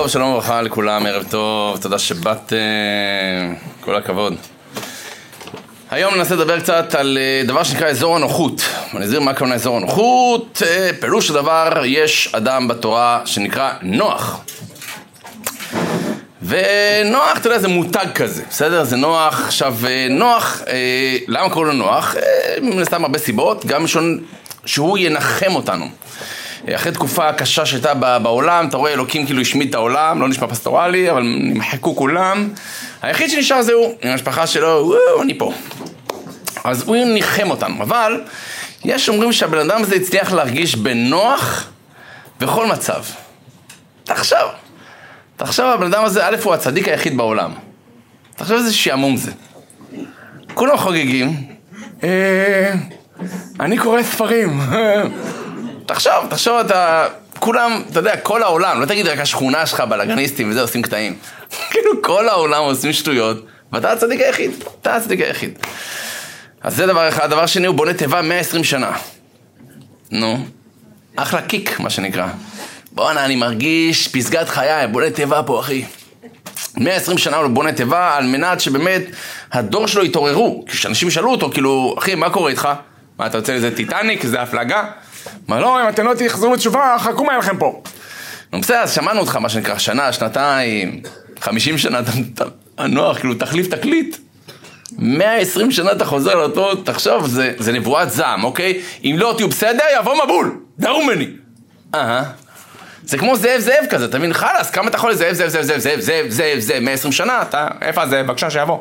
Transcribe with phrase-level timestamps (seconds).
[0.00, 2.56] טוב, שלום וברכה לכולם, ערב טוב, תודה שבאתם,
[3.80, 4.34] כל הכבוד.
[5.90, 8.62] היום ננסה לדבר קצת על אה, דבר שנקרא אזור הנוחות.
[8.96, 10.62] אני אסביר מה הכוונה אזור הנוחות.
[10.66, 14.40] אה, פירוש הדבר, יש אדם בתורה שנקרא נוח.
[16.42, 18.84] ונוח, אתה יודע, זה מותג כזה, בסדר?
[18.84, 19.40] זה נוח.
[19.46, 20.62] עכשיו, אה, נוח,
[21.28, 22.14] למה קוראים לו נוח?
[22.62, 23.84] מן הסתם הרבה סיבות, גם
[24.64, 25.86] שהוא ינחם אותנו.
[26.68, 31.10] אחרי תקופה קשה שהייתה בעולם, אתה רואה אלוקים כאילו השמיד את העולם, לא נשמע פסטורלי,
[31.10, 32.48] אבל נמחקו כולם.
[33.02, 35.52] היחיד שנשאר זה הוא, עם המשפחה שלו, וואו, אני פה.
[36.64, 38.20] אז הוא ניחם אותנו, אבל
[38.84, 41.70] יש אומרים שהבן אדם הזה הצליח להרגיש בנוח
[42.40, 43.02] בכל מצב.
[44.04, 44.48] תחשוב,
[45.36, 47.52] תחשוב, הבן אדם הזה, א' הוא הצדיק היחיד בעולם.
[48.36, 49.32] תחשוב איזה שעמום זה.
[50.54, 51.46] כולם חוגגים,
[52.02, 52.72] אה,
[53.60, 54.60] אני קורא ספרים.
[55.94, 57.06] תחשוב, תחשוב, אתה...
[57.38, 61.16] כולם, אתה יודע, כל העולם, לא תגיד רק השכונה שלך, בלאגניסטים וזה, עושים קטעים.
[61.70, 64.50] כאילו, כל העולם עושים שטויות, ואתה הצדיק היחיד.
[64.82, 65.58] אתה הצדיק היחיד.
[66.60, 67.30] אז זה דבר אחד.
[67.30, 68.92] דבר שני, הוא בונה תיבה 120 שנה.
[70.10, 70.38] נו,
[71.16, 72.26] אחלה קיק, מה שנקרא.
[72.92, 75.84] בואנה, אני מרגיש פסגת חיי, בונה תיבה פה, אחי.
[76.76, 79.02] 120 שנה הוא בונה תיבה על מנת שבאמת
[79.52, 80.64] הדור שלו יתעוררו.
[80.68, 82.68] כשאנשים שאלו אותו, כאילו, אחי, מה קורה איתך?
[83.18, 84.84] מה, אתה רוצה איזה טיטניק, איזה הפלגה?
[85.48, 87.82] מה לא, אם אתם לא תחזרו בתשובה, חכו מה לכם פה.
[88.52, 91.02] נו בסדר, אז שמענו אותך, מה שנקרא, שנה, שנתיים,
[91.40, 92.00] חמישים שנה,
[92.78, 94.16] הנוח, כאילו, תחליף תקליט.
[94.98, 98.80] 120 שנה אתה חוזר לאותו, תחשוב, זה, זה נבואת זעם, אוקיי?
[99.04, 101.26] אם לא תהיו בסדר, יבוא מבול, דרו ממני.
[101.94, 102.22] אהה.
[103.04, 104.32] זה כמו זאב זאב כזה, אתה מבין?
[104.32, 107.68] חלאס, כמה אתה יכול לזאב זאב זאב זאב זאב זאב זאב זאב 120 שנה, אתה,
[107.82, 108.22] איפה זה?
[108.22, 108.78] בבקשה שיבוא.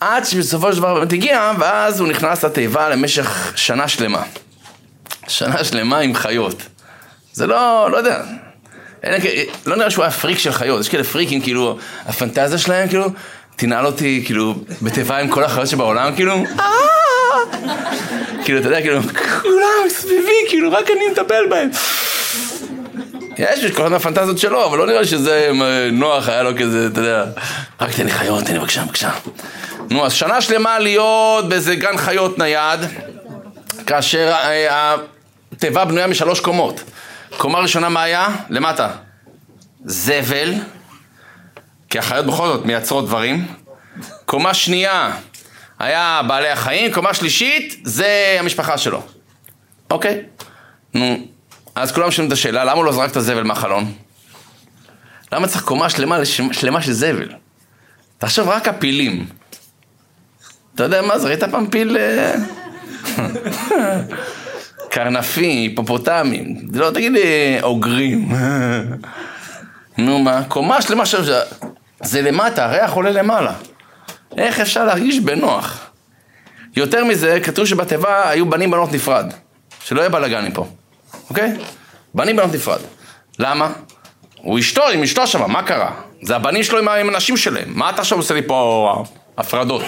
[0.00, 4.22] עד שבסופו של דבר באמת הגיע, ואז הוא נכנס לתיבה למשך שנה שלמה.
[5.28, 6.62] שנה שלמה עם חיות.
[7.32, 8.22] זה לא, לא יודע.
[9.02, 9.22] אין,
[9.66, 13.06] לא נראה שהוא היה פריק של חיות, יש כאלה פריקים, כאילו, הפנטזיה שלהם, כאילו,
[13.56, 16.44] תנעל אותי, כאילו, בתיבה עם כל החיות שבעולם, כאילו,
[18.44, 19.00] כאילו, אתה יודע, כאילו,
[19.42, 21.70] כולם סביבי, כאילו, רק אני מטפל בהם.
[23.38, 25.50] יש, יש כל אחד מהפנטזיות שלו, אבל לא נראה שזה
[25.92, 27.24] נוח, היה לו כזה, אתה יודע,
[27.80, 29.10] רק תן לי חיות, תן לי בבקשה, בבקשה.
[29.90, 32.80] נו, אז שנה שלמה להיות באיזה גן חיות נייד,
[33.86, 34.32] כאשר
[35.52, 36.82] אה, התיבה בנויה משלוש קומות.
[37.36, 38.28] קומה ראשונה מה היה?
[38.48, 38.88] למטה.
[39.84, 40.52] זבל,
[41.90, 43.46] כי החיות בכל זאת מייצרות דברים.
[44.24, 45.16] קומה שנייה
[45.78, 49.02] היה בעלי החיים, קומה שלישית זה המשפחה שלו.
[49.90, 50.22] אוקיי?
[50.94, 51.26] נו,
[51.74, 53.92] אז כולם שואלים את השאלה, למה הוא לא זרק את הזבל מהחלון?
[55.32, 56.18] למה צריך קומה שלמה,
[56.52, 57.28] שלמה של זבל?
[58.18, 59.26] תחשוב רק הפילים.
[60.74, 61.28] אתה יודע מה זה?
[61.28, 61.96] ראית פעם פיל...
[64.90, 68.28] קרנפים, היפופוטמים, לא תגיד לי אוגרים.
[69.98, 71.34] נו מה, קומה שלמה של...
[72.02, 73.52] זה למטה, הריח עולה למעלה.
[74.36, 75.86] איך אפשר להרגיש בנוח?
[76.76, 79.32] יותר מזה, כתוב שבתיבה היו בנים בנות נפרד.
[79.84, 80.66] שלא יהיה בלאגן פה,
[81.30, 81.52] אוקיי?
[82.14, 82.80] בנים בנות נפרד.
[83.38, 83.72] למה?
[84.36, 85.90] הוא אשתו, עם אשתו שם, מה קרה?
[86.22, 87.72] זה הבנים שלו עם הנשים שלהם.
[87.74, 89.04] מה אתה עכשיו עושה לי פה
[89.38, 89.82] הפרדות?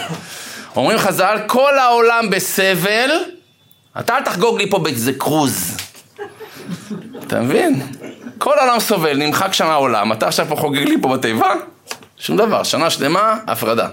[0.77, 3.11] אומרים חז"ל, כל העולם בסבל,
[4.01, 5.77] אתה אל תחגוג לי פה באיזה קרוז.
[7.27, 7.83] אתה מבין?
[8.39, 11.55] כל העולם סובל, נמחק שם העולם, אתה עכשיו פה חוגג לי פה בתיבה?
[12.17, 13.89] שום דבר, שנה שלמה, הפרדה.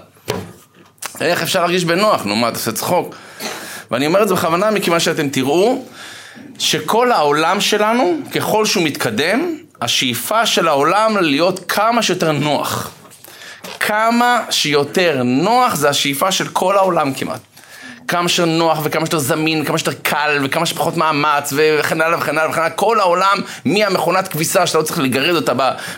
[1.20, 2.24] איך אפשר להרגיש בנוח?
[2.24, 3.14] נו מה, אתה עושה צחוק?
[3.90, 5.84] ואני אומר את זה בכוונה מכיוון שאתם תראו
[6.58, 12.90] שכל העולם שלנו, ככל שהוא מתקדם, השאיפה של העולם להיות כמה שיותר נוח.
[13.80, 17.40] כמה שיותר נוח זה השאיפה של כל העולם כמעט.
[18.08, 22.38] כמה שיותר נוח וכמה שיותר זמין, וכמה שיותר קל וכמה שפחות מאמץ וכן הלאה וכן
[22.38, 25.52] הלאה וכן הלאה, כל העולם מהמכונת כביסה שאתה לא צריך לגרד אותה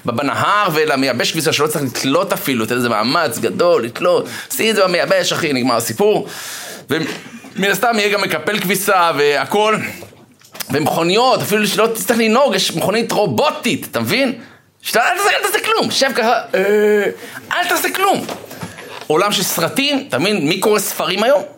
[0.04, 4.84] בנהר ולמייבש כביסה שלא צריך לתלות אפילו, תן איזה מאמץ גדול, לתלות, עשי את זה
[4.84, 6.28] במייבש אחי, נגמר הסיפור
[6.90, 9.76] ומן הסתם יהיה גם מקפל כביסה והכל
[10.70, 14.32] ומכוניות, אפילו שלא תצטרך לנהוג, יש מכונית רובוטית, אתה מבין?
[14.82, 17.04] שאתה אל תעשה כלום, שב ככה, אה,
[17.52, 18.26] אל תעשה כלום.
[19.06, 20.48] עולם של סרטים, אתה מבין?
[20.48, 21.57] מי קורא ספרים היום?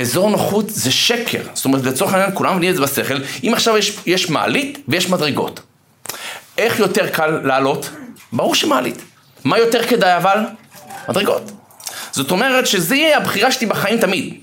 [0.00, 3.14] אזור נוחות זה שקר, זאת אומרת לצורך העניין כולם מבינים את זה בשכל,
[3.44, 5.60] אם עכשיו יש, יש מעלית ויש מדרגות,
[6.58, 7.90] איך יותר קל לעלות?
[8.32, 9.02] ברור שמעלית.
[9.44, 10.38] מה יותר כדאי אבל?
[11.08, 11.50] מדרגות.
[12.12, 14.34] זאת אומרת שזה יהיה הבחירה שלי בחיים תמיד.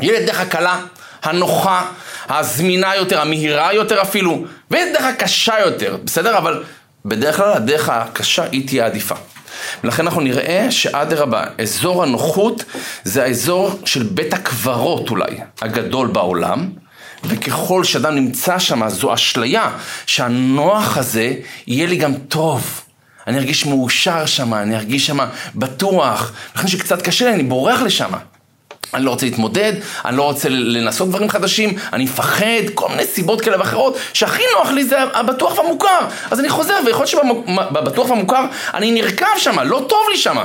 [0.00, 0.80] יהיה דרך הקלה,
[1.22, 1.86] הנוחה,
[2.28, 6.38] הזמינה יותר, המהירה יותר אפילו, ויש דרך הקשה יותר, בסדר?
[6.38, 6.64] אבל
[7.04, 9.14] בדרך כלל הדרך הקשה היא תהיה עדיפה.
[9.84, 12.64] ולכן אנחנו נראה שאדרבה, אזור הנוחות
[13.04, 16.70] זה האזור של בית הקברות אולי, הגדול בעולם,
[17.24, 19.70] וככל שאדם נמצא שם, זו אשליה
[20.06, 21.32] שהנוח הזה
[21.66, 22.80] יהיה לי גם טוב.
[23.26, 25.18] אני ארגיש מאושר שם, אני ארגיש שם
[25.54, 28.12] בטוח, לכן שקצת קשה לי, אני בורח לשם.
[28.94, 29.72] אני לא רוצה להתמודד,
[30.04, 34.70] אני לא רוצה לנסות דברים חדשים, אני מפחד, כל מיני סיבות כאלה ואחרות, שהכי נוח
[34.70, 35.98] לי זה הבטוח והמוכר.
[36.30, 38.44] אז אני חוזר, ויכול להיות שבבטוח והמוכר
[38.74, 40.36] אני נרקב שם, לא טוב לי שם.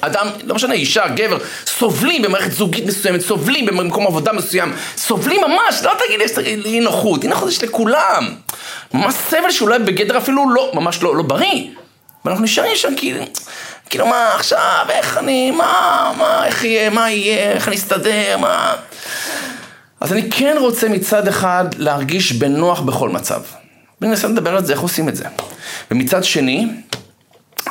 [0.00, 5.82] אדם, לא משנה, אישה, גבר, סובלים במערכת זוגית מסוימת, סובלים במקום עבודה מסוים, סובלים ממש,
[5.82, 8.28] לא תגיד לי, אי נוחות, אי נוחות יש לכולם.
[8.94, 11.64] ממש סבל שאולי בגדר אפילו לא, ממש לא, לא בריא.
[12.24, 13.24] ואנחנו נשארים שם כאילו,
[13.92, 18.74] כאילו מה עכשיו, איך אני, מה, מה, איך יהיה, מה יהיה, איך אני אסתדר, מה...
[20.00, 23.40] אז אני כן רוצה מצד אחד להרגיש בנוח בכל מצב.
[24.00, 25.24] ואני אנסה לדבר על זה, איך עושים את זה.
[25.90, 26.66] ומצד שני,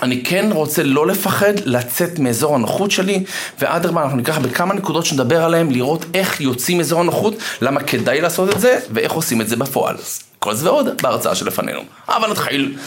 [0.02, 3.24] אני כן רוצה לא לפחד לצאת מאזור הנוחות שלי,
[3.60, 8.56] ואדרבה, אנחנו ניקח בכמה נקודות שנדבר עליהן, לראות איך יוצאים מאזור הנוחות, למה כדאי לעשות
[8.56, 9.96] את זה, ואיך עושים את זה בפועל.
[10.40, 11.82] כל זה ועוד בהרצאה שלפנינו.
[12.08, 12.78] אבל נתחיל.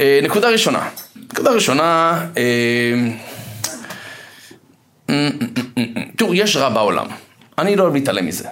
[0.00, 0.88] אה, נקודה ראשונה.
[1.34, 2.94] נקודה ראשונה, אה,
[6.16, 7.06] תראו, יש רע בעולם.
[7.58, 8.48] אני לא אוהב להתעלם מזה.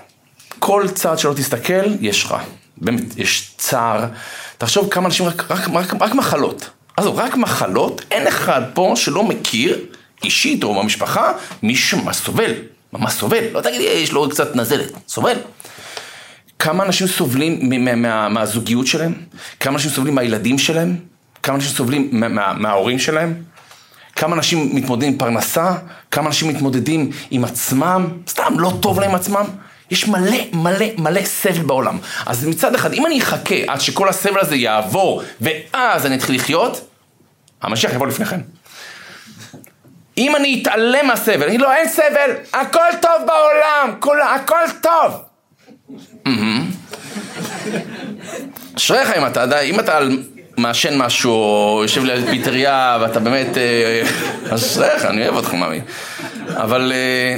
[0.59, 2.41] כל צעד שלא תסתכל, יש רע.
[2.77, 4.05] באמת, יש צער.
[4.59, 6.71] תחשוב כמה אנשים, רק, רק, רק, רק מחלות.
[6.97, 9.85] עזוב, רק מחלות, אין אחד פה שלא מכיר,
[10.25, 11.33] אישית או במשפחה,
[11.63, 12.53] מי שממש סובל.
[12.93, 13.45] ממש סובל.
[13.53, 14.93] לא תגידי, יש לו קצת נזלת.
[15.09, 15.37] סובל.
[16.59, 19.15] כמה אנשים סובלים מה, מה, מהזוגיות שלהם?
[19.61, 21.12] כמה אנשים סובלים מהילדים שלהם?
[21.43, 23.35] כמה אנשים סובלים מה, מה, מההורים שלהם?
[24.17, 25.75] כמה אנשים מתמודדים עם פרנסה?
[26.11, 28.09] כמה אנשים מתמודדים עם עצמם?
[28.29, 29.45] סתם, לא טוב להם עצמם?
[29.91, 31.99] יש מלא מלא מלא סבל בעולם.
[32.27, 36.89] אז מצד אחד, אם אני אחכה עד שכל הסבל הזה יעבור, ואז אני אתחיל לחיות,
[37.63, 38.41] המשיח יבוא לפניכם.
[40.19, 45.13] אם אני אתעלם מהסבל, אני לא, אין סבל, הכל טוב בעולם, כל, הכל טוב.
[48.77, 49.99] אשריך אם אתה, אם אתה
[50.63, 54.03] מעשן משהו, או יושב ליד פיטריה, ואתה באמת, אה,
[54.55, 55.81] אשריך, אני אוהב אותך, מאמי.
[56.57, 57.37] אבל אה,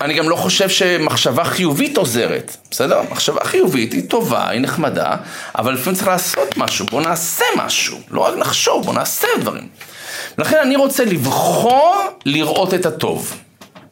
[0.00, 3.00] אני גם לא חושב שמחשבה חיובית עוזרת, בסדר?
[3.10, 5.16] מחשבה חיובית היא טובה, היא נחמדה,
[5.58, 9.68] אבל לפעמים צריך לעשות משהו, בוא נעשה משהו, לא רק לחשוב, בוא נעשה דברים.
[10.38, 11.96] לכן אני רוצה לבחור
[12.26, 13.36] לראות את הטוב.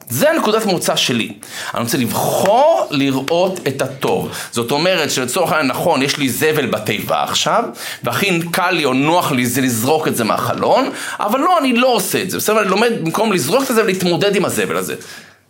[0.08, 1.32] זה הנקודת מוצא שלי.
[1.74, 4.30] אני רוצה לבחור לראות את הטוב.
[4.50, 7.64] זאת אומרת שלצורך העניין נכון, יש לי זבל בתיבה עכשיו,
[8.04, 11.86] והכי קל לי או נוח לי זה לזרוק את זה מהחלון, אבל לא, אני לא
[11.86, 12.36] עושה את זה.
[12.36, 14.94] בסדר, אני לומד במקום לזרוק את זה ולהתמודד עם הזבל הזה.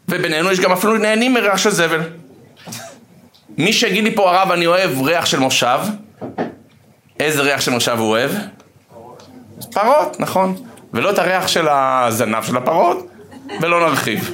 [0.09, 2.01] ובינינו יש גם אפילו נהנים מריח של זבל.
[3.59, 5.79] מי שיגיד לי פה הרב, אני אוהב ריח של מושב,
[7.21, 8.31] איזה ריח של מושב הוא אוהב?
[9.73, 10.57] פרות, נכון.
[10.95, 13.16] ולא את הריח של הזנב של הפרות.
[13.61, 14.33] ולא נרחיב.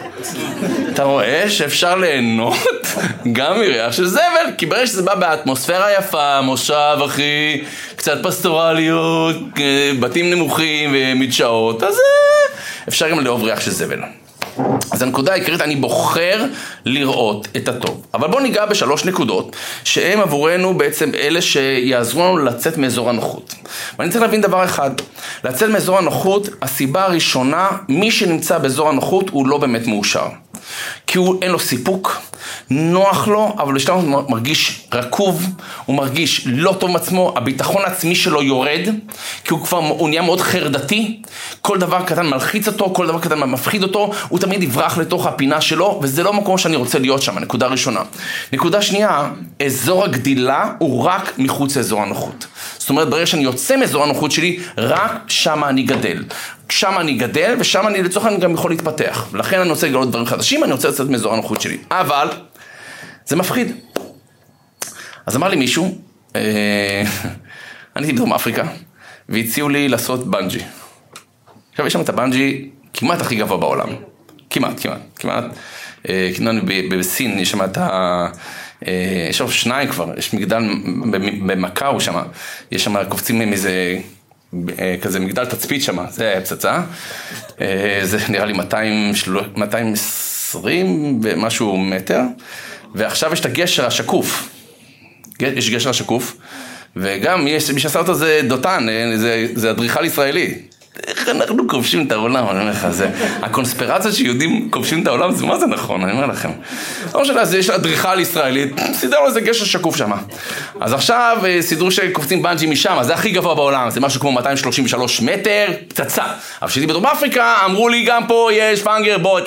[0.93, 2.57] אתה רואה שאפשר ליהנות
[3.33, 7.65] גם מריח של זבל, כי ברגע שזה בא באטמוספירה יפה, מושב אחי,
[7.97, 12.55] קצת פסטורליות, אה, בתים נמוכים ומדשאות, אז אה,
[12.89, 13.99] אפשר גם לאהוב ריח של זבל.
[14.91, 16.45] אז הנקודה העיקרית, אני בוחר
[16.85, 18.07] לראות את הטוב.
[18.15, 23.55] אבל בואו ניגע בשלוש נקודות, שהן עבורנו בעצם אלה שיעזרו לנו לצאת מאזור הנוחות.
[23.99, 24.91] ואני צריך להבין דבר אחד,
[25.45, 30.27] לצאת מאזור הנוחות, הסיבה הראשונה, מי שנמצא באזור הנוחות הוא לא באמת מאושר.
[31.13, 32.21] כי הוא אין לו סיפוק,
[32.71, 35.47] נוח לו, אבל בשלב הוא מרגיש רקוב,
[35.87, 38.89] הוא מרגיש לא טוב עם עצמו, הביטחון העצמי שלו יורד,
[39.45, 41.23] כי הוא כבר, הוא נהיה מאוד חרדתי,
[41.61, 45.61] כל דבר קטן מלחיץ אותו, כל דבר קטן מפחיד אותו, הוא תמיד יברח לתוך הפינה
[45.61, 48.01] שלו, וזה לא מקום שאני רוצה להיות שם, נקודה ראשונה.
[48.53, 49.31] נקודה שנייה,
[49.67, 52.47] אזור הגדילה הוא רק מחוץ לאזור הנוחות.
[52.79, 56.23] זאת אומרת, ברגע שאני יוצא מאזור הנוחות שלי, רק שם אני גדל.
[56.73, 59.27] שם אני גדל, ושם אני לצורך העניין גם יכול להתפתח.
[59.35, 61.79] לכן אני רוצה לגלות דברים חדשים, אני רוצה לצאת מאזור הנוחות שלי.
[61.91, 62.29] אבל,
[63.27, 63.77] זה מפחיד.
[65.27, 65.99] אז אמר לי מישהו,
[66.37, 67.03] אה,
[67.97, 68.65] אני הייתי בדרום אפריקה,
[69.29, 70.61] והציעו לי לעשות בנג'י.
[71.71, 73.89] עכשיו יש שם את הבנג'י כמעט הכי גבוה בעולם.
[74.51, 75.45] כמעט, כמעט, כמעט.
[76.09, 76.31] אה,
[76.91, 78.27] בסין יש שם את ה...
[78.87, 80.63] אה, יש שם שניים כבר, יש מגדל
[81.47, 82.23] במקאו שם,
[82.71, 83.99] יש שם קופצים עם איזה
[85.03, 86.81] כזה מגדל תצפית שם, זה היה פצצה.
[88.03, 89.15] זה נראה לי 200,
[90.55, 92.21] 220 ומשהו מטר.
[92.95, 94.49] ועכשיו יש את הגשר השקוף.
[95.41, 96.37] יש גשר השקוף.
[96.97, 100.55] וגם יש, מי שעשה אותו זה דותן, זה, זה אדריכל ישראלי.
[101.07, 103.11] איך אנחנו כובשים את העולם, אני אומר לך, זה...
[103.43, 106.51] הקונספירציה שיהודים כובשים את העולם, זה מה זה נכון, אני אומר לכם.
[107.15, 110.13] לא משנה, יש אדריכל ישראלית, סידר לו איזה גשר שקוף שם.
[110.81, 115.21] אז עכשיו אה, סידרו שקופצים בנג'י משם, זה הכי גבוה בעולם, זה משהו כמו 233
[115.21, 116.25] מטר, פצצה.
[116.63, 119.41] אבל כשהייתי בדרום אפריקה, אמרו לי גם פה יש פאנגר, בוא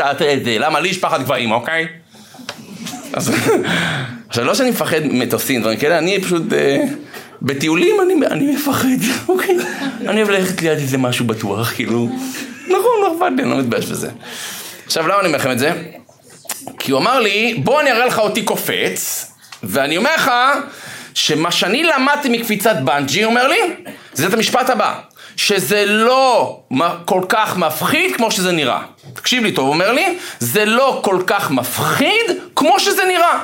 [0.60, 1.88] למה לי יש פחד גבהים, אוקיי?
[4.30, 6.44] עכשיו, לא שאני מפחד מטוסים, דברים כאלה, אני פשוט...
[7.42, 8.88] בטיולים אני, אני מפחד,
[9.30, 9.58] אוקיי?
[10.08, 12.10] אני אוהב ללכת ליד איזה משהו בטוח, כאילו...
[12.68, 14.10] נכון, לא אכפת לי, אני לא מתבייש בזה.
[14.86, 15.72] עכשיו, למה אני אומר לכם את זה?
[16.80, 19.32] כי הוא אמר לי, בוא אני אראה לך אותי קופץ,
[19.64, 20.32] ואני אומר לך
[21.14, 23.58] שמה שאני למדתי מקפיצת בנג'י, הוא אומר לי,
[24.14, 24.96] זה את המשפט הבא,
[25.36, 26.60] שזה לא
[27.06, 28.82] כל כך מפחיד כמו שזה נראה.
[29.14, 32.26] תקשיב לי טוב, הוא אומר לי, זה לא כל כך מפחיד
[32.56, 33.44] כמו שזה נראה.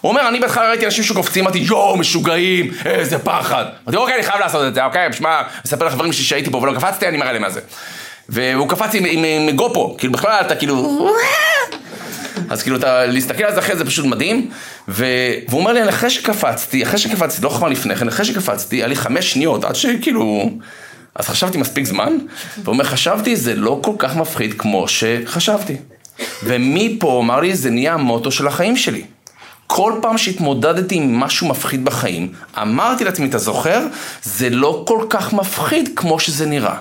[0.00, 3.64] הוא אומר, אני בהתחלה ראיתי אנשים שקופצים, אמרתי, יואו, משוגעים, איזה פחד.
[3.84, 6.74] אמרתי, אוקיי, אני חייב לעשות את זה, אוקיי, בשמע, אספר לחברים שלי שהייתי פה ולא
[6.74, 7.60] קפצתי, אני מראה להם מה זה.
[8.28, 11.08] והוא קפץ עם, עם, עם גופו, כאילו בכלל אתה כאילו...
[12.50, 14.50] אז כאילו אתה, להסתכל על זה אחרי זה פשוט מדהים,
[14.88, 15.06] ו...
[15.48, 18.96] והוא אומר לי, אחרי שקפצתי, אחרי שקפצתי, לא חכמה לפני כן, אחרי שקפצתי, היה לי
[18.96, 20.50] חמש שניות, עד שכאילו...
[21.14, 22.18] אז חשבתי מספיק זמן,
[22.58, 25.76] והוא אומר, חשבתי, זה לא כל כך מפחיד כמו שחשבתי.
[26.42, 29.02] ומפה, אמר לי, זה נהיה המוטו של החיים שלי.
[29.70, 32.32] כל פעם שהתמודדתי עם משהו מפחיד בחיים,
[32.62, 33.80] אמרתי לעצמי, אתה זוכר?
[34.22, 36.74] זה לא כל כך מפחיד כמו שזה נראה.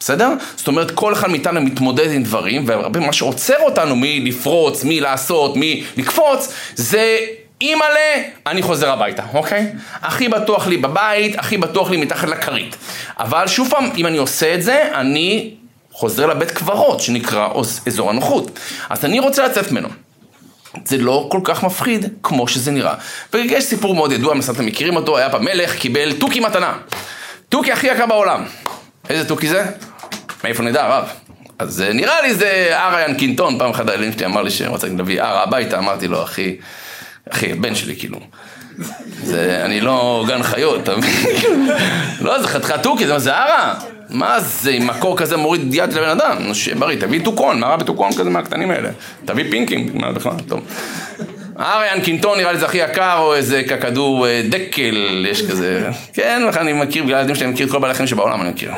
[0.00, 0.28] בסדר?
[0.56, 6.52] זאת אומרת, כל אחד מאיתנו מתמודד עם דברים, והרבה מה שעוצר אותנו מלפרוץ, מלעשות, מלקפוץ,
[6.74, 7.18] זה
[7.60, 9.72] אימא'לה, אני חוזר הביתה, אוקיי?
[10.02, 12.76] הכי בטוח לי בבית, הכי בטוח לי מתחת לכרית.
[13.18, 15.50] אבל שוב פעם, אם אני עושה את זה, אני
[15.92, 17.48] חוזר לבית קברות, שנקרא
[17.86, 18.58] אזור הנוחות.
[18.90, 19.88] אז אני רוצה לצאת ממנו.
[20.84, 22.94] זה לא כל כך מפחיד כמו שזה נראה.
[23.32, 26.78] ויש סיפור מאוד ידוע, מסתם אתם מכירים אותו, היה פעם מלך, קיבל תוכי מתנה.
[27.48, 28.44] תוכי הכי יקר בעולם.
[29.10, 29.66] איזה תוכי זה?
[30.44, 31.08] מאיפה נדע, הרב?
[31.58, 34.98] אז אה, נראה לי זה ארה ינקינטון, פעם אחת הילדים שלי אמר לי שהם רוצים
[34.98, 36.56] להביא ארה הביתה, אמרתי לו, אחי,
[37.30, 38.20] אחי, בן שלי כאילו.
[39.22, 40.88] זה, אני לא גן חיות,
[42.20, 43.74] לא, זה חתיכת תוכי, זה ארה.
[44.10, 46.36] מה זה, עם מקור כזה מוריד יד לבן אדם?
[46.78, 48.88] בריא, תביא טוקון, מה רע בטוקון כזה מהקטנים האלה?
[49.24, 50.60] תביא פינקים, מה בכלל, טוב.
[51.60, 55.90] אריאן קינטון נראה לי זה הכי יקר, או איזה ככדור אה, דקל, יש כזה.
[56.12, 58.72] כן, אני מכיר, בגלל הילדים שלי, אני מכיר את כל בעלי החיים שבעולם, אני מכיר.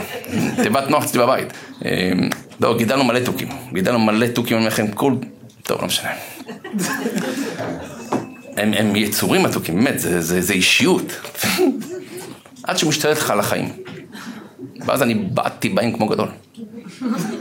[0.63, 1.53] תיבת נוח אצלי בבית.
[1.85, 2.11] אה,
[2.61, 3.49] לא, גידלנו מלא תוכים.
[3.73, 5.15] גידלנו מלא תוכים, אני אומר לכם, כול...
[5.63, 6.11] טוב, לא משנה.
[8.57, 11.13] הם, הם יצורים התוכים, באמת, זה, זה, זה אישיות.
[12.65, 13.69] עד שמשתלט לך על החיים.
[14.87, 16.29] ואז אני בעטתי בהם כמו גדול.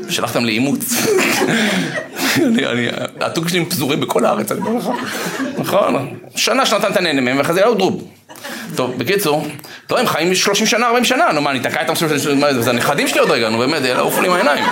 [0.10, 0.94] שלחתם לאימוץ.
[3.22, 4.90] התוכים שלי פזורים בכל הארץ, אני אומר לך.
[5.58, 8.08] נכון, שנה, שנתיים אתה נהנה מהם, ואחרי זה עוד דרוב.
[8.76, 9.48] טוב, בקיצור,
[9.92, 11.94] לא, הם חיים 30 שנה, 40 שנה, נו מה, אני אתקע איתם,
[12.60, 14.66] זה הנכדים שלי עוד רגע, נו באמת, יעופו לי מהעיניים.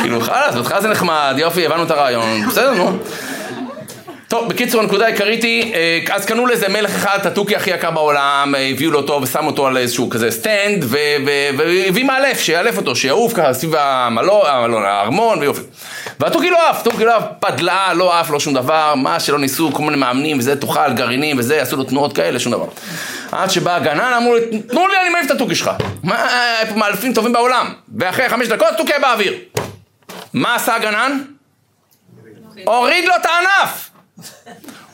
[0.00, 2.98] כאילו, חלאס, בהתחלה זה נחמד, יופי, הבנו את הרעיון, בסדר, נו.
[4.32, 8.54] טוב, בקיצור, הנקודה העיקרית היא, אה, אז קנו לזה מלך אחד, התוכי הכי יקר בעולם,
[8.54, 13.32] אה, הביאו לו אותו ושמו אותו על איזשהו כזה סטנד, והביא מאלף, שיאלף אותו, שיעוף
[13.32, 15.62] ככה סביב המלון, הארמון, ויופי.
[16.20, 19.72] והתוכי לא עף, תוכי לא עף, פדלה, לא עף, לא שום דבר, מה שלא ניסו,
[19.72, 22.66] כל מיני מאמנים וזה, תאכל, גרעינים וזה, עשו לו תנועות כאלה, שום דבר.
[23.32, 25.70] עד שבא הגנן, אמרו לי, תנו לי, אני מעיף את התוכי שלך.
[26.02, 26.26] מה,
[26.68, 27.72] פה מאלפים טובים בעולם.
[27.98, 29.34] ואחרי חמש דקות, תוכי באוויר.
[30.34, 31.22] מה עשה הגנן?
[32.64, 33.91] הוריד לו את הענף!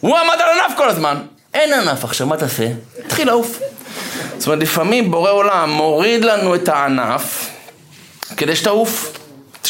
[0.01, 1.23] הוא עמד על ענף כל הזמן.
[1.55, 2.69] אין ענף עכשיו, מה תעשה?
[3.07, 3.59] תתחיל לעוף.
[4.39, 7.51] זאת אומרת, לפעמים בורא עולם מוריד לנו את הענף
[8.37, 9.19] כדי שתעוף.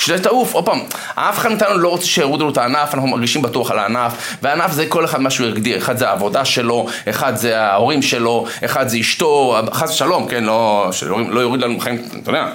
[0.05, 0.81] כדי שתעוף, עוד פעם,
[1.15, 4.73] אף אחד מאיתנו לא רוצה שיורידו לו את הענף, אנחנו מרגישים בטוח על הענף, והענף
[4.73, 8.89] זה כל אחד מה שהוא הגדיר, אחד זה העבודה שלו, אחד זה ההורים שלו, אחד
[8.89, 12.47] זה אשתו, חס ושלום, כן, לא, שלא יוריד לנו חיים, אתה יודע.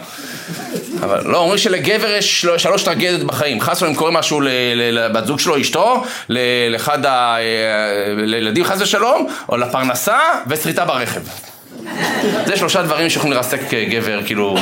[1.03, 3.61] אבל לא, אומרים שלגבר יש שלוש טרגדיות בחיים.
[3.61, 4.41] חס ושלום קורה משהו
[4.75, 6.03] לבת זוג שלו, אשתו,
[6.69, 11.21] לאחד הילדים חס ושלום, או לפרנסה, ושריטה ברכב.
[12.45, 14.55] זה שלושה דברים שיכולים לרסק גבר, כאילו,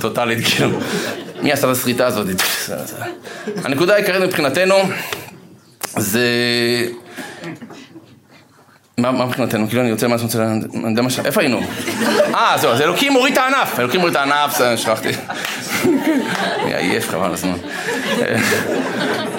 [0.00, 0.78] טוטאלית, כאילו.
[1.42, 2.26] מי עשה את הסריטה הזאת?
[3.64, 4.74] הנקודה העיקרית מבחינתנו
[5.96, 6.26] זה
[9.02, 9.68] מה מבחינתנו?
[9.68, 10.56] כאילו אני רוצה מה אתה רוצה...
[11.24, 11.60] איפה היינו?
[12.34, 13.80] אה, זהו, אז אלוקים מוריד את הענף.
[13.80, 15.08] אלוקים מוריד את הענף, שכחתי.
[15.84, 17.56] אני עייף חבל הזמן.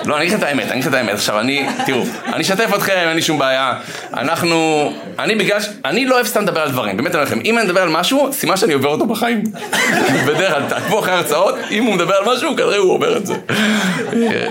[0.06, 1.14] לא, אני אגיד את האמת, אני אגיד את האמת.
[1.14, 3.74] עכשיו, אני, תראו, אני אשתף אתכם, אין לי שום בעיה.
[4.14, 5.66] אנחנו, אני בגלל ש...
[5.86, 7.90] אני לא אוהב סתם לדבר על דברים, באמת אני אומר לכם, אם אני מדבר על
[7.90, 9.44] משהו, סימן שאני עובר אותו בחיים.
[10.28, 13.36] בדרך כלל, תעקבו אחרי הרצאות, אם הוא מדבר על משהו, כנראה הוא עובר את זה.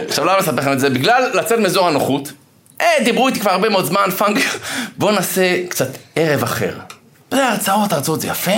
[0.09, 0.91] עכשיו, למה לספר לכם את זה?
[0.91, 2.33] בגלל לצאת מאזור הנוחות.
[2.81, 4.39] אה, דיברו איתי כבר הרבה מאוד זמן, פאנק,
[4.97, 6.79] בואו נעשה קצת ערב אחר.
[7.31, 8.57] זה הרצאות, הרצאות זה יפה,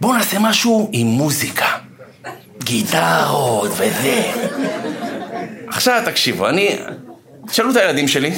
[0.00, 1.66] בואו נעשה משהו עם מוזיקה.
[2.64, 4.32] גיטרות וזה.
[5.68, 6.78] עכשיו תקשיבו, אני...
[7.48, 8.32] תשאלו את הילדים שלי.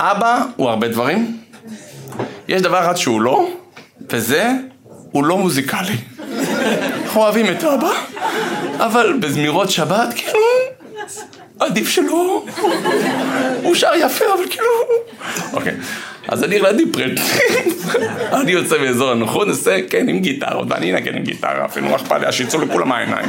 [0.00, 1.40] אבא הוא הרבה דברים.
[2.48, 3.48] יש דבר אחד שהוא לא,
[4.10, 4.50] וזה,
[5.12, 5.96] הוא לא מוזיקלי.
[7.04, 7.90] אנחנו אוהבים את אבא,
[8.78, 10.38] אבל בזמירות שבת, כאילו,
[11.76, 12.44] עדיף שלא.
[13.62, 14.68] הוא שר יפה, אבל כאילו...
[15.52, 15.74] אוקיי,
[16.28, 17.20] אז אני רדי פרט.
[18.32, 22.20] אני יוצא מאזור הנוחות, נעשה כן עם גיטרות, ואני אנגן עם גיטרה, אפילו לא אכפת
[22.20, 23.28] לי, אז שיצאו לכולם מהעיניים.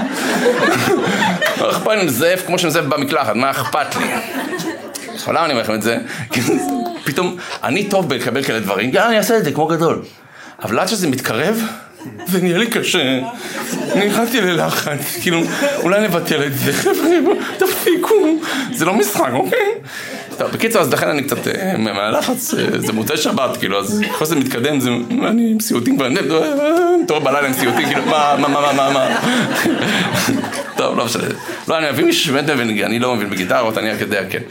[1.62, 4.06] לא אכפת לי לזייף כמו מזייף במקלחת, מה אכפת לי?
[5.28, 5.98] למה אני אומר לכם את זה?
[7.04, 10.02] פתאום, אני טוב בלקבל כאלה דברים, יאללה אני אעשה את זה כמו גדול.
[10.64, 11.62] אבל עד שזה מתקרב,
[12.32, 13.20] זה נהיה לי קשה.
[14.06, 15.42] נכנסתי ללחץ, כאילו,
[15.78, 18.16] אולי נבטל את זה, חבר'ה, תפסיקו,
[18.74, 19.60] זה לא משחק, אוקיי?
[20.38, 24.26] טוב, בקיצור, אז לכן אני קצת אה, מהלחץ, אה, זה מוצאי שבת, כאילו, אז ככל
[24.26, 24.90] שזה מתקדם, זה,
[25.28, 26.08] אני עם סיוטים כבר,
[27.08, 29.20] טוב, בלילה עם סיוטים, כאילו, מה, מה, מה, מה, מה,
[30.78, 31.24] טוב, לא משנה.
[31.68, 34.42] לא, אני מבין מישהו שבאמת מבין, אני לא מבין בגיטרות, אני רק יודע, כן.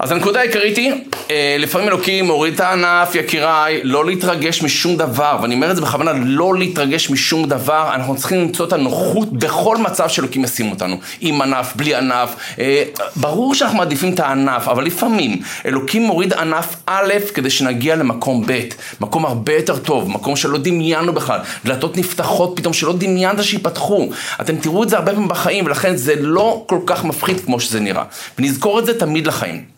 [0.00, 0.92] אז הנקודה העיקרית היא,
[1.30, 5.82] אה, לפעמים אלוקים מוריד את הענף, יקיריי, לא להתרגש משום דבר, ואני אומר את זה
[5.82, 10.96] בכוונה, לא להתרגש משום דבר, אנחנו צריכים למצוא את הנוחות בכל מצב שאלוקים ישים אותנו,
[11.20, 12.84] עם ענף, בלי ענף, אה,
[13.16, 18.60] ברור שאנחנו מעדיפים את הענף, אבל לפעמים אלוקים מוריד ענף א' כדי שנגיע למקום ב',
[19.00, 24.08] מקום הרבה יותר טוב, מקום שלא דמיינו בכלל, דלתות נפתחות פתאום שלא דמיינת שיפתחו,
[24.40, 27.80] אתם תראו את זה הרבה פעמים בחיים, ולכן זה לא כל כך מפחיד כמו שזה
[27.80, 28.02] נראה,
[28.38, 29.74] ונזכור את זה תמיד לחיים.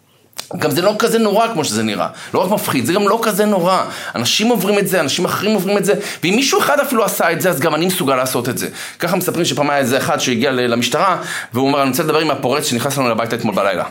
[0.59, 3.45] גם זה לא כזה נורא כמו שזה נראה, לא רק מפחיד, זה גם לא כזה
[3.45, 3.83] נורא.
[4.15, 7.41] אנשים עוברים את זה, אנשים אחרים עוברים את זה, ואם מישהו אחד אפילו עשה את
[7.41, 8.69] זה, אז גם אני מסוגל לעשות את זה.
[8.99, 11.23] ככה מספרים שפעם היה איזה אחד שהגיע למשטרה,
[11.53, 13.85] והוא אומר, אני רוצה לדבר עם הפורץ שנכנס לנו לביתה אתמול בלילה.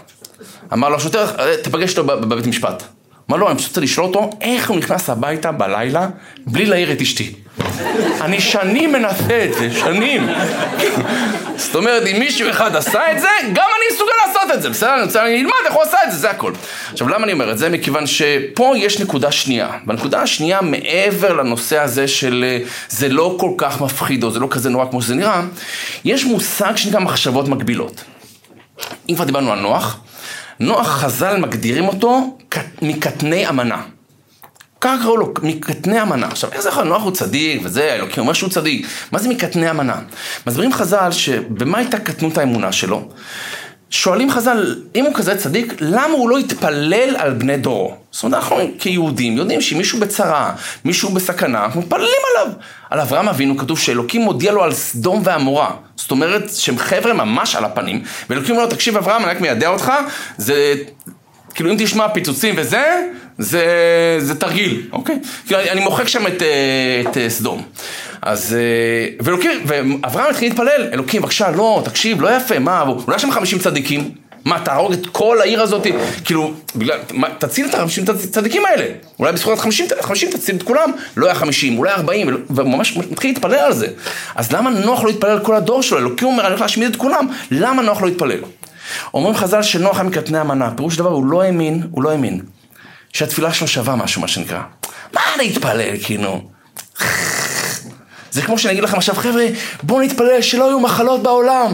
[0.74, 2.84] אמר לו השוטר, אה, תפגש אותו בבית משפט.
[3.30, 6.08] אמר לו, אני פשוט רוצה לשאול אותו, איך הוא נכנס הביתה בלילה
[6.48, 7.34] בלי להעיר את אשתי.
[8.22, 10.28] אני שנים מנסה את זה, שנים.
[11.56, 14.94] זאת אומרת, אם מישהו אחד עשה את זה, גם אני מסוגל לעשות את זה, בסדר?
[14.94, 16.52] אני רוצה ללמוד איך הוא עשה את זה, זה הכל.
[16.92, 17.70] עכשיו, למה אני אומר את זה?
[17.70, 19.70] מכיוון שפה יש נקודה שנייה.
[19.88, 22.58] והנקודה השנייה, מעבר לנושא הזה של אה,
[22.90, 25.42] זה לא כל כך מפחיד, או זה לא כזה נורא כמו שזה נראה,
[26.06, 28.04] יש מושג שנקרא מחשבות מקבילות.
[29.10, 30.00] אם כבר דיברנו על נוח,
[30.60, 32.35] נוח חז"ל מגדירים אותו
[32.82, 33.82] מקטני אמנה.
[34.82, 36.28] ככה קראו לו, מקטני אמנה.
[36.28, 38.88] עכשיו, איך זה יכול נוח הוא צדיק וזה, אלוקים אומר שהוא צדיק.
[39.12, 40.00] מה זה מקטני אמנה?
[40.48, 43.10] מסבירים חז"ל שבמה הייתה קטנות האמונה שלו?
[43.90, 47.96] שואלים חז"ל, אם הוא כזה צדיק, למה הוא לא התפלל על בני דורו?
[48.12, 52.54] זאת אומרת, אנחנו כיהודים יודעים שאם מישהו בצרה, מישהו בסכנה, אנחנו מתפללים עליו.
[52.90, 55.72] על אברהם אבינו כתוב שאלוקים מודיע לו על סדום ועמורה.
[55.96, 59.68] זאת אומרת שהם חבר'ה ממש על הפנים, ואלוקים אומר לו, תקשיב אברהם, אני רק מיידע
[59.68, 59.92] אותך,
[60.38, 60.76] זה
[61.56, 63.02] כאילו אם תשמע פיצוצים וזה,
[63.38, 63.66] זה,
[64.20, 65.20] זה תרגיל, אוקיי?
[65.46, 67.62] כאילו אני מוחק שם את, אה, את אה, סדום.
[68.22, 73.22] אז, אה, ואלוקים, ואברהם התחיל להתפלל, אלוקים בבקשה, לא, תקשיב, לא יפה, מה, אולי יש
[73.22, 74.12] שם חמישים צדיקים?
[74.46, 75.88] מה, תהרוג את כל העיר הזאת?
[76.26, 78.86] כאילו, בגלל, מה, תציל את החמישים צדיקים האלה.
[79.20, 80.92] אולי בזכות החמישים, חמישים תציל את כולם.
[81.18, 83.88] לא היה חמישים, אולי ארבעים, וממש מתחיל להתפלל על זה.
[84.36, 85.98] אז למה נוח לא להתפלל על כל הדור שלו?
[85.98, 88.40] אלוקים אומר, אני הולך להשמיד את כולם, למה נוח לא להתפלל?
[89.14, 92.42] אומרים חז"ל שנוח היה מקטני המנה, פירוש דבר הוא לא האמין, הוא לא האמין.
[93.14, 94.62] שהתפילה שלו שווה משהו, מה שנקרא.
[95.14, 96.42] מה להתפלל, כאילו?
[98.32, 99.46] זה כמו שאני אגיד לכם עכשיו, חבר'ה,
[99.84, 101.72] בואו נתפלל שלא יהיו מחלות בעולם.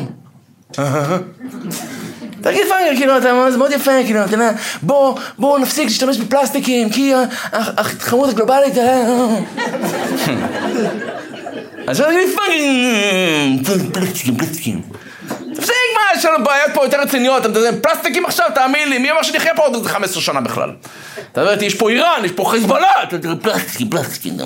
[2.41, 7.13] תגיד פאנגר, כאילו, זה מאוד יפה, כאילו, אתה יודע, בוא, בוא נפסיק להשתמש בפלסטיקים, כי
[7.51, 8.73] ההתחממות הגלובלית...
[11.87, 14.81] אז אני אגיד פאנגר, פלסטיקים, פלסטיקים.
[15.55, 19.11] תפסיק מה, יש לנו בעיות פה יותר רציניות, אתה יודע, פלסטיקים עכשיו, תאמין לי, מי
[19.11, 20.71] אמר שנחיה פה עוד 15 שנה בכלל?
[21.31, 22.87] אתה יודע, יש פה איראן, יש פה חיזבאללה,
[23.41, 24.37] פלסטיקים, פלסטיקים.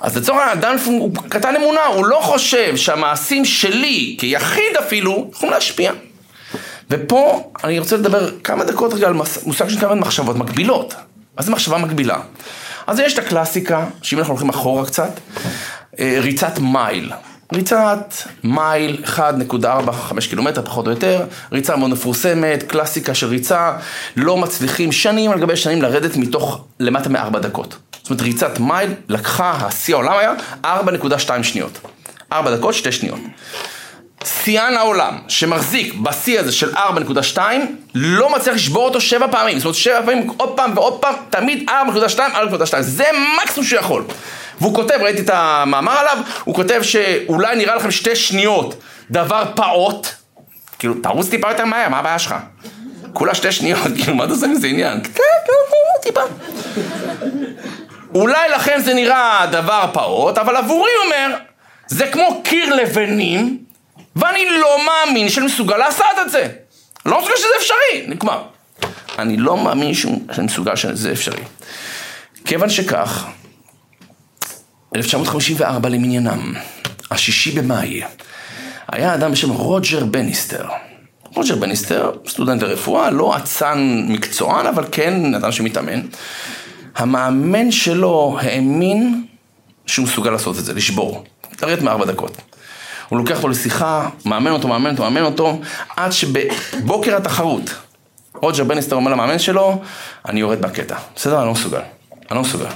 [0.00, 5.92] אז לצורך האדם הוא קטן אמונה, הוא לא חושב שהמעשים שלי, כיחיד אפילו, יכולים להשפיע.
[6.90, 9.14] ופה אני רוצה לדבר כמה דקות רגע על
[9.46, 10.94] מושג שנקרא מחשבות מקבילות.
[11.36, 12.18] מה זה מחשבה מקבילה?
[12.86, 15.10] אז יש את הקלאסיקה, שאם אנחנו הולכים אחורה קצת,
[15.98, 17.12] אה, ריצת מייל.
[17.54, 23.72] ריצת מייל 1.45 קילומטר פחות או יותר, ריצה מאוד מפורסמת, קלאסיקה של ריצה,
[24.16, 27.76] לא מצליחים שנים על גבי שנים לרדת מתוך למטה מארבע דקות.
[28.02, 30.32] זאת אומרת ריצת מייל לקחה, השיא העולם היה
[30.64, 31.78] 4.2 שניות.
[32.32, 33.20] 4 דקות, 2 שניות.
[34.24, 37.38] שיאן העולם שמחזיק בשיא הזה של 4.2
[37.94, 39.58] לא מצליח לשבור אותו שבע פעמים.
[39.58, 42.80] זאת אומרת שבע פעמים עוד פעם ועוד פעם, תמיד 4.2, 4.2.
[42.80, 43.04] זה
[43.42, 44.04] מקסימום שהוא יכול.
[44.62, 50.06] והוא כותב, ראיתי את המאמר עליו, הוא כותב שאולי נראה לכם שתי שניות דבר פעוט,
[50.78, 52.34] כאילו, תרוץ טיפה יותר מהר, מה הבעיה שלך?
[53.12, 55.02] כולה שתי שניות, כאילו, מה אתה עושה מזה עניין?
[55.02, 56.20] כן, כן, כן, טיפה.
[58.14, 61.36] אולי לכם זה נראה דבר פעוט, אבל עבורי אומר,
[61.86, 63.58] זה כמו קיר לבנים,
[64.16, 66.48] ואני לא מאמין שאני מסוגל לעשות את זה.
[67.06, 68.06] לא מסוגל שזה אפשרי.
[68.06, 68.42] נגמר.
[69.18, 71.42] אני לא מאמין שאני מסוגל שזה אפשרי.
[72.44, 73.26] כיוון שכך,
[74.96, 76.54] 1954 למניינם,
[77.10, 78.02] השישי במאי,
[78.92, 80.66] היה אדם בשם רוג'ר בניסטר.
[81.34, 86.00] רוג'ר בניסטר, סטודנט לרפואה, לא אצן מקצוען, אבל כן אדם שמתאמן.
[86.96, 89.24] המאמן שלו האמין
[89.86, 91.24] שהוא מסוגל לעשות את זה, לשבור,
[91.62, 92.36] לרדת מארבע דקות.
[93.08, 95.60] הוא לוקח אותו לשיחה, מאמן אותו, מאמן אותו, מאמן אותו,
[95.96, 97.70] עד שבבוקר התחרות,
[98.34, 99.82] רוג'ר בניסטר אומר למאמן שלו,
[100.28, 100.96] אני יורד בקטע.
[101.16, 101.80] בסדר, אני לא מסוגל.
[102.30, 102.66] אני לא מסוגל.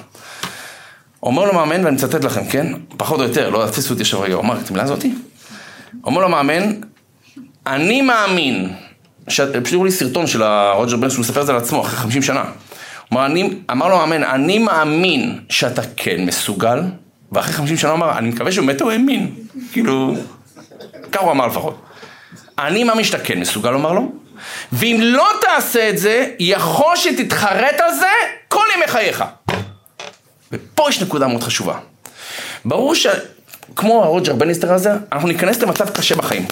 [1.26, 2.66] אומר לו מאמן, ואני מצטט לכם, כן?
[2.96, 5.14] פחות או יותר, לא תתפסו אותי עכשיו רגע, הוא אמר את המילה הזאתי?
[6.04, 6.72] אומר לו מאמן,
[7.66, 8.72] אני מאמין,
[9.26, 10.42] פשוט לי סרטון של
[10.74, 12.44] רוג'ר בן שהוא מספר את זה על עצמו אחרי 50 שנה.
[13.12, 16.82] אמר, אני, אמר לו מאמן, אני מאמין שאתה כן מסוגל,
[17.32, 19.34] ואחרי 50 שנה הוא אמר, אני מקווה שהוא באמת הוא האמין.
[19.72, 20.16] כאילו,
[21.12, 21.82] ככה הוא אמר לפחות.
[22.58, 24.12] אני מאמין שאתה כן מסוגל, הוא אמר לו,
[24.72, 28.10] ואם לא תעשה את זה, יכול שתתחרט על זה
[28.48, 29.24] כל ימי חייך.
[30.52, 31.78] ופה יש נקודה מאוד חשובה.
[32.64, 36.46] ברור שכמו הרוג'ר בניסטר הזה, אנחנו ניכנס למצב קשה בחיים.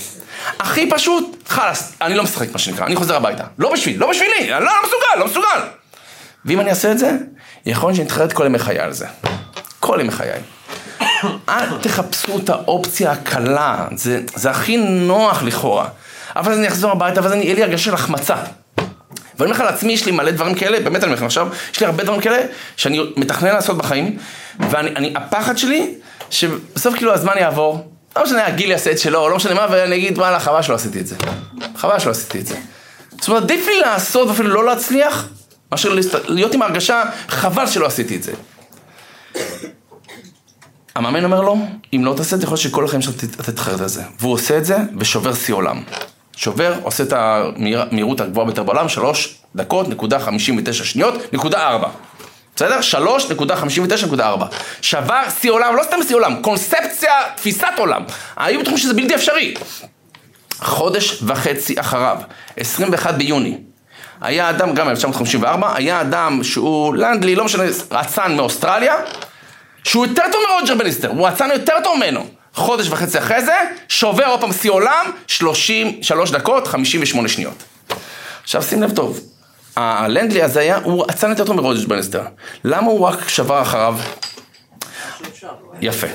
[0.59, 3.45] הכי פשוט, חלאס, אני לא משחק מה שנקרא, אני חוזר הביתה.
[3.59, 5.69] לא בשבילי, לא בשבילי, אני לא, לא מסוגל, לא מסוגל.
[6.45, 7.11] ואם אני אעשה את זה,
[7.67, 9.07] יכול להיות שאני אתחרט כל ימי חיי על זה.
[9.81, 10.41] כל ימי חיי.
[11.49, 15.89] אל תחפשו את האופציה הקלה, זה, זה הכי נוח לכאורה.
[16.37, 18.37] אבל אז אני אחזור הביתה ואז יהיה לי הרגשה של החמצה.
[19.39, 21.81] ואני אומר לך לעצמי, יש לי מלא דברים כאלה, באמת אני אומר לך עכשיו, יש
[21.81, 24.19] לי הרבה דברים כאלה שאני מתכנן לעשות בחיים,
[24.61, 25.95] והפחד שלי,
[26.31, 30.19] שבסוף כאילו הזמן יעבור, לא משנה, הגיל יעשה את שלו, לא משנה מה, ואני אגיד,
[30.19, 31.17] וואלה, חבל שלא עשיתי את זה.
[31.77, 32.57] חבל שלא עשיתי את זה.
[33.21, 35.29] זאת אומרת, עדיף לי לעשות ואפילו לא להצליח,
[35.73, 38.33] מאשר להיות עם הרגשה, חבל שלא עשיתי את זה.
[40.95, 41.57] המאמן אומר לו,
[41.93, 44.03] אם לא תעשה את זה, יכול להיות שכל החיים שלך תתחרט על זה.
[44.21, 45.83] והוא עושה את זה, ושובר שיא עולם.
[46.37, 51.89] שובר, עושה את המהירות הגבוהה ביותר בעולם, שלוש דקות, נקודה חמישים ותשע שניות, נקודה ארבע.
[52.57, 52.81] בסדר?
[52.81, 54.47] שלוש נקודה חמישים ותשע נקודה ארבע.
[54.81, 58.03] שבר שיא עולם, לא סתם שיא עולם, קונספציה, תפיסת עולם.
[58.37, 59.55] היו בטוחים שזה בלתי אפשרי.
[60.59, 62.19] חודש וחצי אחריו,
[62.57, 63.59] 21 ביוני,
[64.21, 67.63] היה אדם, גם ב-1954, היה אדם שהוא לנדלי, לא משנה,
[68.01, 68.95] אצן מאוסטרליה,
[69.85, 72.27] שהוא יותר טוב מרוג'ר בניסטר, הוא אצן יותר טוב ממנו.
[72.55, 73.57] חודש וחצי אחרי זה,
[73.89, 77.63] שובר עוד פעם שיא עולם, 33 דקות, 58 שניות.
[78.43, 79.21] עכשיו שים לב טוב,
[79.77, 82.23] הלנדלי הזה היה, הוא אצן יותר טוב מרוג'ר בניסטר.
[82.65, 83.97] למה הוא רק שבר אחריו?
[85.81, 86.07] יפה.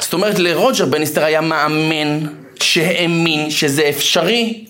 [0.00, 2.26] זאת אומרת, לרוג'ר בניסטר היה מאמן
[2.62, 4.64] שהאמין שזה אפשרי.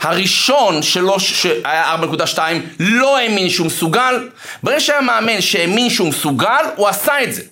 [0.00, 2.38] הראשון שלו, שהיה 4.2,
[2.78, 4.28] לא האמין שהוא מסוגל.
[4.62, 7.42] ברגע שהיה מאמן שהאמין שהוא מסוגל, הוא עשה את זה.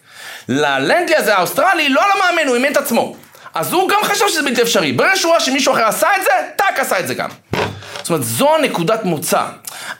[0.48, 3.16] ללנדלי הזה האוסטרלי, לא למאמן, הוא אימן את עצמו.
[3.54, 4.92] אז הוא גם חשב שזה בלתי אפשרי.
[4.92, 7.28] ברגע שהוא ראה שמישהו אחר עשה את זה, טאק עשה את זה גם.
[7.98, 9.42] זאת אומרת, זו הנקודת מוצא.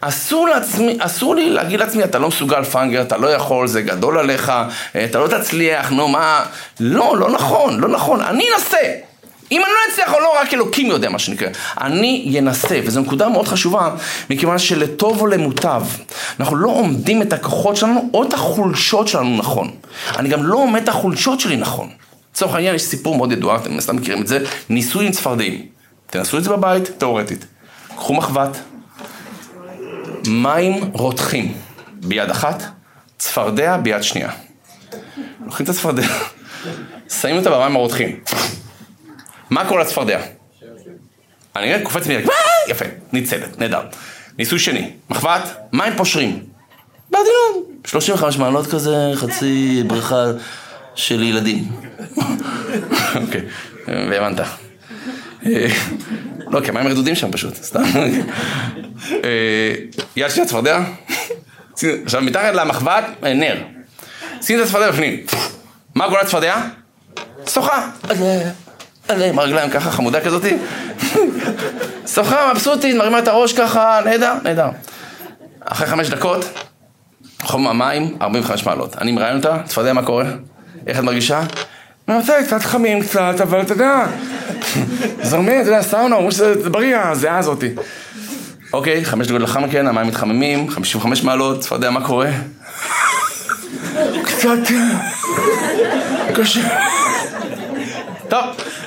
[0.00, 4.18] אסור, לעצמי, אסור לי להגיד לעצמי, אתה לא מסוגל פאנגר, אתה לא יכול, זה גדול
[4.18, 4.52] עליך,
[5.04, 6.44] אתה לא תצליח, נו מה...
[6.80, 8.78] לא, לא נכון, לא נכון, אני אנסה.
[9.52, 11.48] אם אני לא אצליח או לא, רק אלוקים יודע מה שנקרא.
[11.80, 13.90] אני אנסה, וזו נקודה מאוד חשובה,
[14.30, 15.82] מכיוון שלטוב או למוטב,
[16.40, 19.70] אנחנו לא עומדים את הכוחות שלנו או את החולשות שלנו נכון.
[20.16, 21.88] אני גם לא עומד את החולשות שלי נכון.
[22.32, 25.66] לצורך העניין יש סיפור מאוד ידוע, אתם סתם מכירים את זה, ניסוי עם צפרדעים.
[26.06, 27.44] תנסו את זה בבית, תאורטית.
[27.96, 28.58] קחו מחבת,
[30.26, 31.54] מים רותחים
[31.92, 32.62] ביד אחת,
[33.18, 34.30] צפרדע ביד שנייה.
[35.44, 36.02] לוקחים את הצפרדע,
[37.20, 38.20] שמים אותה במים הרותחים.
[39.54, 40.20] מה קורה לצפרדע?
[41.56, 42.28] אני רואה, קופץ מיד,
[42.68, 43.80] יפה, ניצלת, נהדר.
[44.38, 46.42] ניסוי שני, מחבת, מים פושרים.
[47.10, 50.24] בעדינות, 35 מעלות כזה, חצי בריכה
[50.94, 51.64] של ילדים.
[53.22, 53.40] אוקיי,
[53.86, 54.40] והבנת.
[55.46, 55.66] אה,
[56.46, 57.82] לא, כי המים רדודים שם פשוט, סתם.
[59.24, 59.74] אה,
[60.16, 60.80] יד שנייה צפרדע,
[62.04, 63.56] עכשיו מתחת למחבת, אה, נר.
[64.42, 65.26] שים את הצפרדע בפנים.
[65.94, 66.56] מה קורה לצפרדע?
[67.48, 67.90] שוחה.
[69.08, 70.56] עם הרגליים ככה, חמודה כזאתי.
[72.14, 74.68] שוחה, מבסוטית, מרימה את הראש ככה, נהדר, נהדר.
[75.60, 76.44] אחרי חמש דקות,
[77.42, 78.96] חום המים, 45 מעלות.
[79.00, 80.24] אני מראיין אותה, צפרדע, מה קורה?
[80.86, 81.42] איך את מרגישה?
[82.08, 84.06] רוצה קצת חמים קצת, אבל אתה יודע,
[85.22, 87.74] זרמי, אתה יודע, סאונה, אומרים שזה בריא, הזיעה הזאתי.
[88.72, 92.30] אוקיי, חמש דקות לאחר מכן, המים מתחממים, 55 מעלות, צפרדע, מה קורה?
[94.24, 94.58] קצת
[96.34, 96.60] קשה.
[98.28, 98.44] טוב,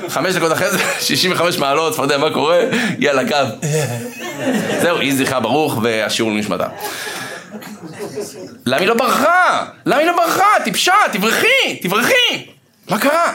[0.10, 2.60] חמש דקות אחרי זה, 65 מעלות, צפרדע, מה קורה?
[3.00, 3.68] יאללה, קו.
[4.82, 6.68] זהו, יהי זכרה ברוך והשיעור לנשמתה.
[8.66, 9.66] למה היא לא ברחה?
[9.86, 10.46] למה היא לא ברחה?
[10.64, 12.46] טיפשה, תברחי, תברחי.
[12.90, 13.32] מה קרה?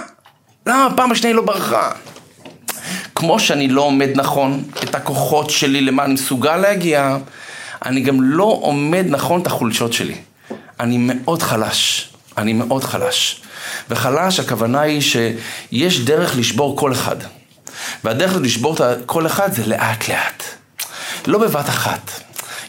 [0.66, 1.90] למה הפעם השנייה היא לא ברחה?
[3.14, 7.16] כמו שאני לא עומד נכון את הכוחות שלי למה אני מסוגל להגיע,
[7.84, 10.14] אני גם לא עומד נכון את החולשות שלי.
[10.80, 12.08] אני מאוד חלש.
[12.38, 13.42] אני מאוד חלש.
[13.90, 17.16] וחלש, הכוונה היא שיש דרך לשבור כל אחד.
[18.04, 20.42] והדרך לשבור כל אחד זה לאט לאט.
[21.26, 22.10] לא בבת אחת.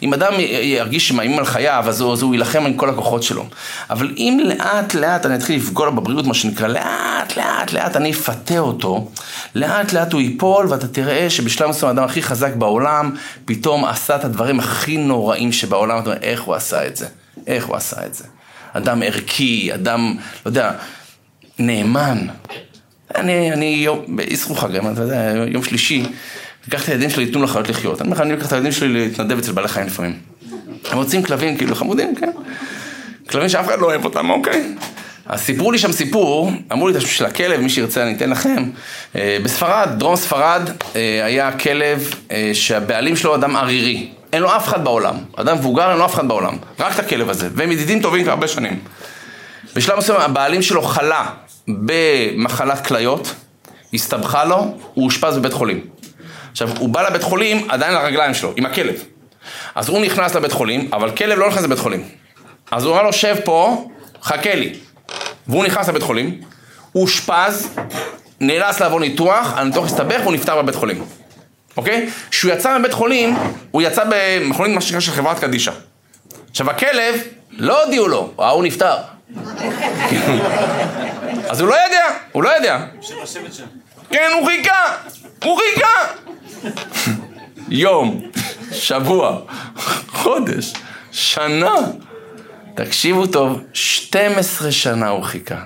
[0.03, 3.45] אם אדם ירגיש שמאיימים על חייו, אז הוא, אז הוא יילחם עם כל הכוחות שלו.
[3.89, 8.11] אבל אם לאט לאט אני אתחיל לפגוע לו בבריאות, מה שנקרא, לאט לאט לאט אני
[8.11, 9.11] אפתה אותו,
[9.55, 14.25] לאט לאט הוא ייפול, ואתה תראה שבשלב מסוים האדם הכי חזק בעולם, פתאום עשה את
[14.25, 17.05] הדברים הכי נוראים שבעולם, אתה אומר, איך הוא עשה את זה?
[17.47, 18.23] איך הוא עשה את זה?
[18.73, 20.71] אדם ערכי, אדם, לא יודע,
[21.59, 22.27] נאמן.
[23.15, 26.03] אני, אני יום, באסרו חג, אתה יודע, יום שלישי,
[26.67, 28.01] לקחתי את הילדים שלי, תנו לחיות לחיות.
[28.01, 30.19] אני אומר לך, אני לוקח את הילדים שלי להתנדב אצל בעלי חיים לפעמים.
[30.91, 32.29] הם רוצים כלבים כאילו חמודים, כן?
[33.29, 34.75] כלבים שאף אחד לא אוהב אותם, אוקיי?
[35.25, 38.29] אז סיפרו לי שם סיפור, אמרו לי את השם של הכלב, מי שירצה אני אתן
[38.29, 38.63] לכם.
[39.15, 44.09] אה, בספרד, דרום ספרד, אה, היה כלב אה, שהבעלים שלו אדם ערירי.
[44.33, 45.15] אין לו אף אחד בעולם.
[45.35, 46.57] אדם מבוגר, אין לו אף אחד בעולם.
[46.79, 47.49] רק את הכלב הזה.
[47.55, 48.79] והם ידידים טובים כבר הרבה שנים.
[49.75, 51.25] בשלב מסוים הבעלים שלו חלה
[51.67, 53.33] במחלת כליות,
[53.93, 55.85] הסתבכה לו, הוא אושפז בבית חולים.
[56.51, 58.95] עכשיו, הוא בא לבית חולים עדיין לרגליים שלו, עם הכלב.
[59.75, 62.03] אז הוא נכנס לבית חולים, אבל כלב לא נכנס לבית חולים.
[62.71, 63.87] אז הוא אמר לו, שב פה,
[64.23, 64.73] חכה לי.
[65.47, 66.41] והוא נכנס לבית חולים,
[66.91, 67.69] הוא אושפז,
[68.39, 71.03] נאלץ לעבור ניתוח, הניתוח הסתבך והוא נפטר בבית חולים.
[71.77, 72.09] אוקיי?
[72.29, 73.35] כשהוא יצא מבית חולים,
[73.71, 75.71] הוא יצא במכונית מה שנקרא של חברת קדישא.
[76.49, 77.15] עכשיו הכלב,
[77.51, 78.95] לא הודיעו לו, ההוא נפטר.
[81.49, 82.85] אז הוא לא יודע, הוא לא יודע.
[84.09, 84.95] כן, הוא חיכה,
[85.43, 85.89] הוא חיכה.
[87.69, 88.21] יום,
[88.71, 89.39] שבוע,
[90.07, 90.73] חודש,
[91.11, 91.75] שנה.
[92.75, 95.59] תקשיבו טוב, 12 שנה הוא חיכה.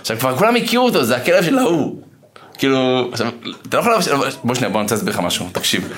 [0.00, 2.02] עכשיו כבר כולם הכירו אותו, זה הכלב של ההוא.
[2.60, 3.10] כאילו,
[3.68, 3.94] אתה לא יכול...
[4.44, 5.92] בוא שנייה, בוא אני רוצה להסביר לך משהו, תקשיב.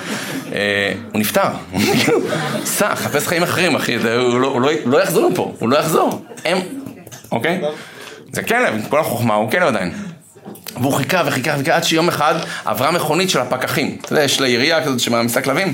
[0.53, 1.47] אה, הוא נפטר.
[2.65, 6.25] סע, חפש חיים אחרים, אחי, הוא לא, לא, לא יחזור לפה, הוא לא יחזור.
[6.45, 6.57] הם,
[7.31, 7.61] אוקיי?
[8.31, 9.93] זה כלב, כל החוכמה, הוא כלב עדיין.
[10.81, 13.97] והוא חיכה וחיכה וחיכה עד שיום אחד עברה מכונית של הפקחים.
[14.01, 15.73] אתה יודע, יש לה עירייה כזאת שמעמיסה כלבים,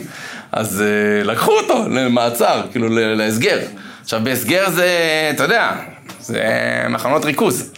[0.52, 3.60] אז uh, לקחו אותו למעצר, כאילו להסגר.
[4.02, 4.88] עכשיו בהסגר זה,
[5.36, 5.72] אתה יודע,
[6.20, 6.44] זה
[6.90, 7.72] מחנות ריכוז.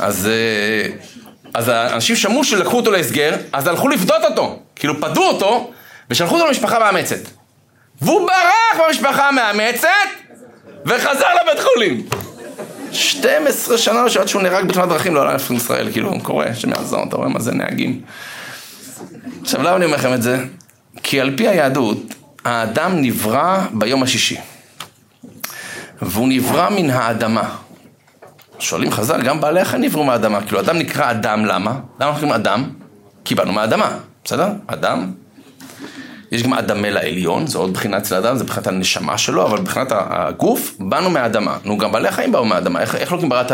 [0.00, 1.17] אז, uh,
[1.54, 4.58] אז האנשים שמעו שלקחו אותו להסגר, אז הלכו לפדות אותו.
[4.76, 5.70] כאילו פדו אותו,
[6.10, 7.20] ושלחו אותו למשפחה מאמצת.
[8.02, 9.88] והוא ברח במשפחה המאמצת,
[10.86, 12.06] וחזר לבית חולים.
[12.92, 17.16] 12 שנה שעד שהוא נהרג בתחילת דרכים לא עלה לפני ישראל, כאילו, קורה, שמעזור, אתה
[17.16, 18.00] רואה מה זה נהגים.
[19.42, 20.38] עכשיו, למה אני אומר לכם את זה?
[21.02, 24.36] כי על פי היהדות, האדם נברא ביום השישי.
[26.02, 27.56] והוא נברא מן האדמה.
[28.58, 30.40] שואלים חז"ל, גם בעלי החיים נבראו מהאדמה.
[30.42, 31.70] כאילו, אדם נקרא אדם, למה?
[31.70, 32.70] למה אנחנו קוראים אדם?
[33.24, 33.90] כי באנו מהאדמה,
[34.24, 34.48] בסדר?
[34.66, 35.12] אדם,
[36.32, 39.86] יש גם אדמה לעליון, זו עוד בחינה אצל האדם, זה מבחינת הנשמה שלו, אבל מבחינת
[39.90, 41.56] הגוף, באנו מהאדמה.
[41.64, 42.80] נו, גם בעלי החיים באו מהאדמה.
[42.80, 43.52] איך, איך אלוקים ברא את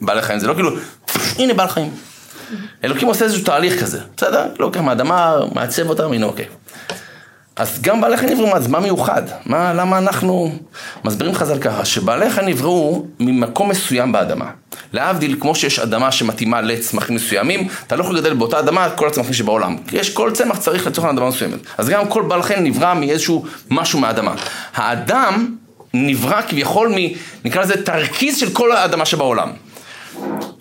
[0.00, 0.38] בעלי חיים?
[0.38, 0.70] זה לא כאילו,
[1.38, 1.90] הנה בעל חיים.
[2.84, 4.46] אלוקים עושה איזשהו תהליך כזה, בסדר?
[4.58, 6.46] לוקח מהאדמה, מעצב אותם, הנה אוקיי.
[7.56, 9.22] אז גם בעלי חיים נבראו, אז מה מיוחד?
[9.46, 10.52] מה, למה אנחנו...
[11.04, 14.50] מסבירים חז"ל ככה, שבעלי חיים נבראו ממקום מסוים באדמה.
[14.92, 19.08] להבדיל, כמו שיש אדמה שמתאימה לצמחים מסוימים, אתה לא יכול לגדל באותה אדמה את כל
[19.08, 19.76] הצמחים שבעולם.
[19.92, 21.58] יש כל צמח צריך לצורך אדמה מסוימת.
[21.78, 24.34] אז גם כל בעל חיים נברא מאיזשהו משהו מהאדמה.
[24.74, 25.54] האדם
[25.94, 26.96] נברא כביכול מ...
[27.44, 29.50] נקרא לזה תרכיז של כל האדמה שבעולם.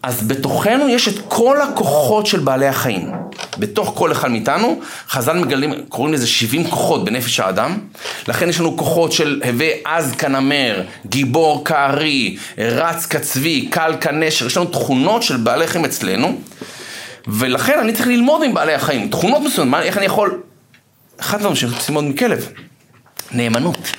[0.04, 3.12] אז בתוכנו יש את כל הכוחות של בעלי החיים.
[3.58, 7.78] בתוך כל אחד מאיתנו, חז"ל מגלים, קוראים לזה 70 כוחות בנפש האדם.
[8.28, 14.58] לכן יש לנו כוחות של הווה עז כנמר, גיבור כארי, רץ כצבי, קל כנשר, יש
[14.58, 16.38] לנו תכונות של בעלי חיים אצלנו.
[17.28, 20.42] ולכן אני צריך ללמוד עם בעלי החיים, תכונות מסוימות, איך אני יכול...
[21.20, 22.50] אחד הדברים שאני רוצה ללמוד מכלב,
[23.32, 23.92] נאמנות.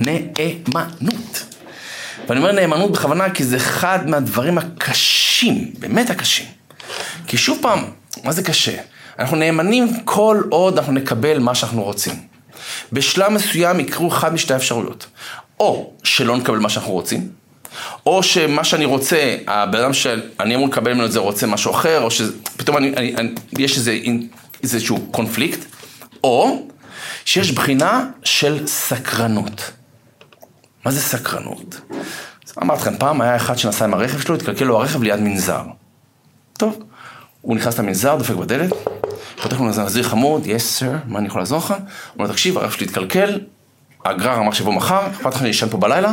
[0.00, 1.44] נאמנות.
[2.28, 6.46] ואני אומר נאמנות בכוונה כי זה אחד מהדברים הקשים, באמת הקשים.
[7.26, 7.84] כי שוב פעם,
[8.26, 8.76] מה זה קשה?
[9.18, 12.14] אנחנו נאמנים כל עוד אנחנו נקבל מה שאנחנו רוצים.
[12.92, 15.06] בשלב מסוים יקרו אחד משתי האפשרויות.
[15.60, 17.28] או שלא נקבל מה שאנחנו רוצים,
[18.06, 22.02] או שמה שאני רוצה, הבן אדם שאני אמור לקבל ממנו את זה רוצה משהו אחר,
[22.02, 23.98] או שפתאום אני, אני, אני, יש איזה,
[24.62, 25.60] איזשהו קונפליקט,
[26.24, 26.66] או
[27.24, 29.70] שיש בחינה של סקרנות.
[30.84, 31.80] מה זה סקרנות?
[32.62, 35.62] אמרתי לכם, פעם היה אחד שנסע עם הרכב שלו, התקלקל לו הרכב ליד מנזר.
[36.52, 36.82] טוב,
[37.46, 38.72] הוא נכנס למנזר, דופק בדלת,
[39.42, 41.70] פותח לו נזיר חמוד, yes sir, מה אני יכול לעזור לך?
[41.70, 41.78] הוא
[42.18, 43.40] אומר, תקשיב, הרכב שלי התקלקל,
[44.04, 46.12] הגרר אמר שיבוא מחר, אכפת לך שאני פה בלילה?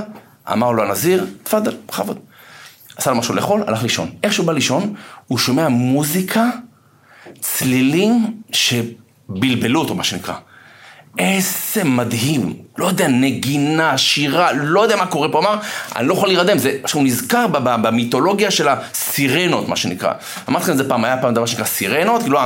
[0.52, 2.20] אמר לו הנזיר, תפאדל, בכבוד.
[2.98, 4.12] עשה לו משהו לאכול, הלך לישון.
[4.24, 4.94] איך שהוא בא לישון,
[5.28, 6.50] הוא שומע מוזיקה,
[7.40, 10.36] צלילים שבלבלו אותו, מה שנקרא.
[11.20, 15.56] איזה מדהים, לא יודע, נגינה, שירה, לא יודע מה קורה פה, אמר,
[15.96, 20.12] אני לא יכול להירדם, זה, עכשיו הוא נזכר במיתולוגיה של הסירנות, מה שנקרא.
[20.50, 22.40] אמרתי לכם את זה פעם, היה פעם דבר שנקרא סירנות, כאילו,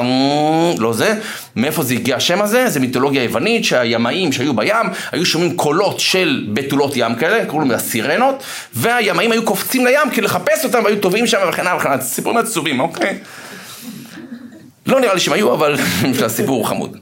[0.79, 1.19] לא זה,
[1.55, 2.69] מאיפה זה הגיע השם הזה?
[2.69, 4.75] זה מיתולוגיה יוונית, שהימאים שהיו בים,
[5.11, 10.21] היו שומעים קולות של בתולות ים כאלה, קראו להם הסירנות, והימאים היו קופצים לים כדי
[10.21, 13.17] לחפש אותם, והיו טובים שם וכן הלאה וכן הלאה, סיפורים עצובים, אוקיי?
[14.85, 15.75] לא נראה לי שהם היו, אבל
[16.25, 16.97] הסיפור הוא חמוד.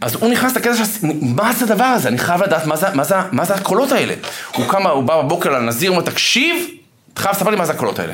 [0.00, 1.06] אז הוא נכנס לקטע של...
[1.22, 2.08] מה זה הדבר הזה?
[2.08, 4.14] אני חייב לדעת מה זה, מה זה, מה זה הקולות האלה.
[4.54, 6.66] הוא קם, הוא בא בבוקר לנזיר, אומר, תקשיב,
[7.12, 8.12] אתה חייב לספר לי מה זה הקולות האלה.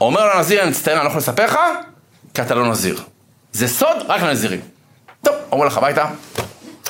[0.00, 1.58] אומר לנזיר, אני מצטער, אני לא יכול לספר לך,
[2.34, 3.00] כי אתה לא נזיר.
[3.52, 4.60] זה סוד רק לנזירים.
[5.22, 6.06] טוב, הוא הולך הביתה,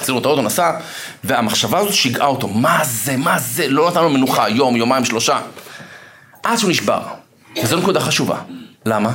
[0.00, 0.70] עשינו את האוטו, נסע,
[1.24, 2.48] והמחשבה הזאת שיגעה אותו.
[2.48, 3.68] מה זה, מה זה?
[3.68, 5.38] לא נתן לו מנוחה, יום, יומיים, שלושה.
[6.42, 7.00] עד שהוא נשבר.
[7.62, 8.38] וזו נקודה חשובה.
[8.86, 9.10] למה?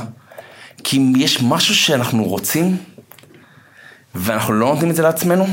[0.84, 2.76] כי אם יש משהו שאנחנו רוצים,
[4.14, 5.46] ואנחנו לא נותנים את זה לעצמנו,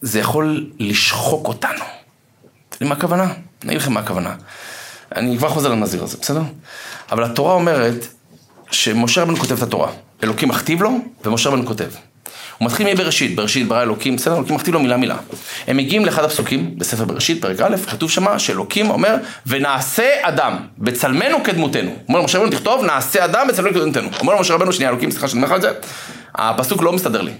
[0.00, 1.70] זה יכול לשחוק אותנו.
[1.70, 1.84] אתם
[2.72, 3.24] יודעים מה הכוונה?
[3.62, 4.34] אני אגיד לכם מה הכוונה.
[5.16, 6.42] אני כבר חוזר לנזיר הזה, בסדר?
[7.12, 8.06] אבל התורה אומרת
[8.70, 9.90] שמשה רבנו כותב את התורה.
[10.22, 10.90] אלוקים מכתיב לו,
[11.24, 11.88] ומשה רבנו כותב.
[12.58, 14.36] הוא מתחיל מבראשית, בראשית ברא אלוקים, בסדר?
[14.36, 15.16] אלוקים מכתיב לו מילה מילה.
[15.66, 21.44] הם מגיעים לאחד הפסוקים, בספר בראשית, פרק א', כתוב שמה שאלוקים אומר, ונעשה אדם, בצלמנו
[21.44, 21.96] כדמותנו.
[22.08, 24.08] אומר למשה רבנו, תכתוב, נעשה אדם בצלמנו כדמותנו.
[24.20, 25.72] אומר למשה רבנו, שנייה, אלוקים, סליחה שאני אומר לך את זה,
[26.34, 27.32] הפסוק לא מסתדר לי.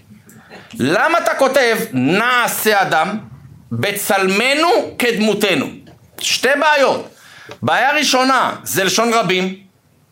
[0.78, 3.18] למה אתה כותב, נעשה אדם,
[3.72, 4.68] בצלמנו
[4.98, 5.66] כדמותנו?
[6.20, 7.08] שתי בעיות.
[7.62, 9.54] בעיה ראשונה, זה לשון רבים.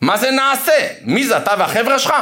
[0.01, 0.87] מה זה נעשה?
[1.01, 2.13] מי זה, אתה והחבר'ה שלך?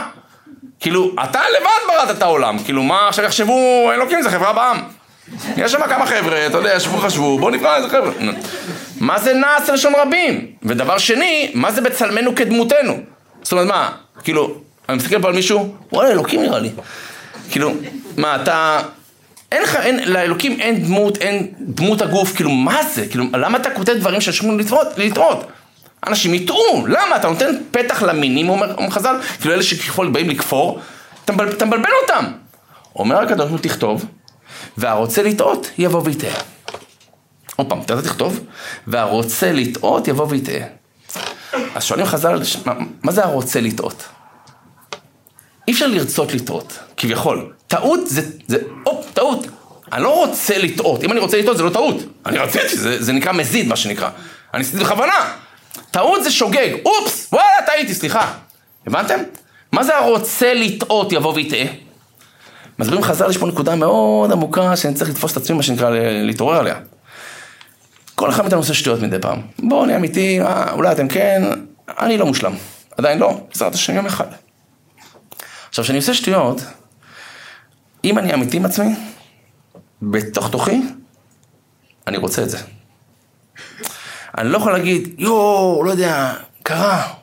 [0.79, 4.77] כאילו, אתה לבד בראת את העולם, כאילו, מה עכשיו יחשבו, אלוקים זה חברה בעם.
[5.57, 8.11] יש שם כמה חבר'ה, אתה יודע, ישבו חשבו, בוא נקרא איזה חבר'ה.
[8.99, 10.47] מה זה נעשה לשון רבים?
[10.63, 12.99] ודבר שני, מה זה בצלמנו כדמותנו?
[13.43, 13.91] זאת אומרת, מה,
[14.23, 16.69] כאילו, אני מסתכל פה על מישהו, וואלה, אלוקים נראה לי.
[17.51, 17.73] כאילו,
[18.17, 18.81] מה, אתה...
[19.51, 23.07] אין לך, אין, לאלוקים אין דמות, אין דמות הגוף, כאילו, מה זה?
[23.07, 24.87] כאילו, למה אתה כותב דברים שישמעו לטעות?
[24.97, 25.47] לטעות?
[26.07, 27.15] אנשים יטעו, למה?
[27.15, 30.79] אתה נותן פתח למינים, אומר, חז"ל, כאילו אלה שכביכול באים לכפור,
[31.25, 32.25] אתה מבלבל אותם.
[32.95, 34.05] אומר הקדוש ברוך הוא תכתוב,
[34.77, 36.39] והרוצה לטעות, יבוא ויטעה.
[37.55, 38.39] עוד פעם, אתה תכתוב,
[38.87, 40.67] והרוצה לטעות, יבוא ויטעה.
[41.75, 44.03] אז שואלים חז"ל, מה, מה זה הרוצה לטעות?
[45.67, 47.53] אי אפשר לרצות לטעות, כביכול.
[47.67, 49.47] טעות זה, זה, הופ, טעות.
[49.93, 51.03] אני לא רוצה לטעות.
[51.03, 51.95] אם אני רוצה לטעות זה לא טעות.
[52.25, 54.09] אני רציתי, זה, זה נקרא מזיד, מה שנקרא.
[54.53, 55.33] אני עשיתי בכוונה.
[55.91, 56.69] טעות זה שוגג.
[56.85, 58.33] אופס, וואלה, טעיתי, סליחה.
[58.87, 59.19] הבנתם?
[59.71, 61.65] מה זה הרוצה לטעות יבוא ויטעה?
[62.79, 65.89] מסבירים חז"ל, יש פה נקודה מאוד עמוקה שאני צריך לתפוס את עצמי, מה שנקרא,
[66.23, 66.75] להתעורר עליה.
[68.15, 69.41] כל אחד מאיתנו עושה שטויות מדי פעם.
[69.59, 71.43] בואו נהיה אמיתי, אה, אולי אתם כן,
[71.99, 72.53] אני לא מושלם.
[72.97, 74.27] עדיין לא, בעזרת השם יום אחד.
[75.73, 76.61] עכשיו, כשאני עושה שטויות,
[78.03, 78.95] אם אני אמיתי עם עצמי,
[80.01, 80.81] בתוך תוכי,
[82.07, 82.57] אני רוצה את זה.
[84.37, 86.33] אני לא יכול להגיד, יואו, לא יודע,
[86.63, 87.13] קרה.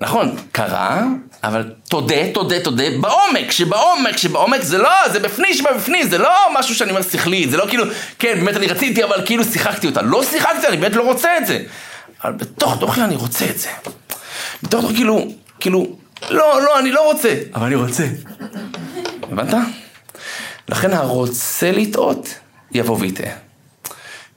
[0.00, 1.02] נכון, קרה,
[1.44, 6.74] אבל תודה, תודה, תודה, בעומק, שבעומק, שבעומק זה לא, זה בפנים שבפנים, זה לא משהו
[6.74, 7.84] שאני אומר שכלית, זה לא כאילו,
[8.18, 10.02] כן, באמת אני רציתי, אבל כאילו שיחקתי אותה.
[10.02, 11.64] לא שיחקתי, אני באמת לא רוצה את זה.
[12.24, 13.68] אבל בתוך תוכי אני רוצה את זה.
[14.62, 15.30] בתוך תוכי כאילו,
[15.64, 15.86] כאילו,
[16.30, 18.06] לא, לא, אני לא רוצה, אבל אני רוצה.
[19.22, 19.54] הבנת?
[20.68, 22.34] לכן הרוצה לטעות,
[22.72, 23.32] יבוא ויטעה.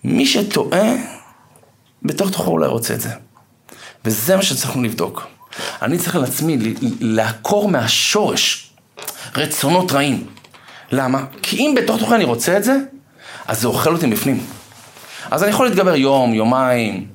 [0.04, 0.94] מי שטועה,
[2.04, 3.10] בתוך תוכו אולי רוצה את זה.
[4.06, 5.28] וזה מה שצריכנו לבדוק.
[5.82, 6.58] אני צריך על עצמי
[7.00, 8.72] לעקור מהשורש
[9.36, 10.28] רצונות רעים.
[10.92, 11.26] למה?
[11.42, 12.78] כי אם בתוך תוכי אני רוצה את זה,
[13.48, 14.46] אז זה אוכל אותי בפנים.
[15.32, 17.08] אז אני יכול להתגבר יום, יומיים,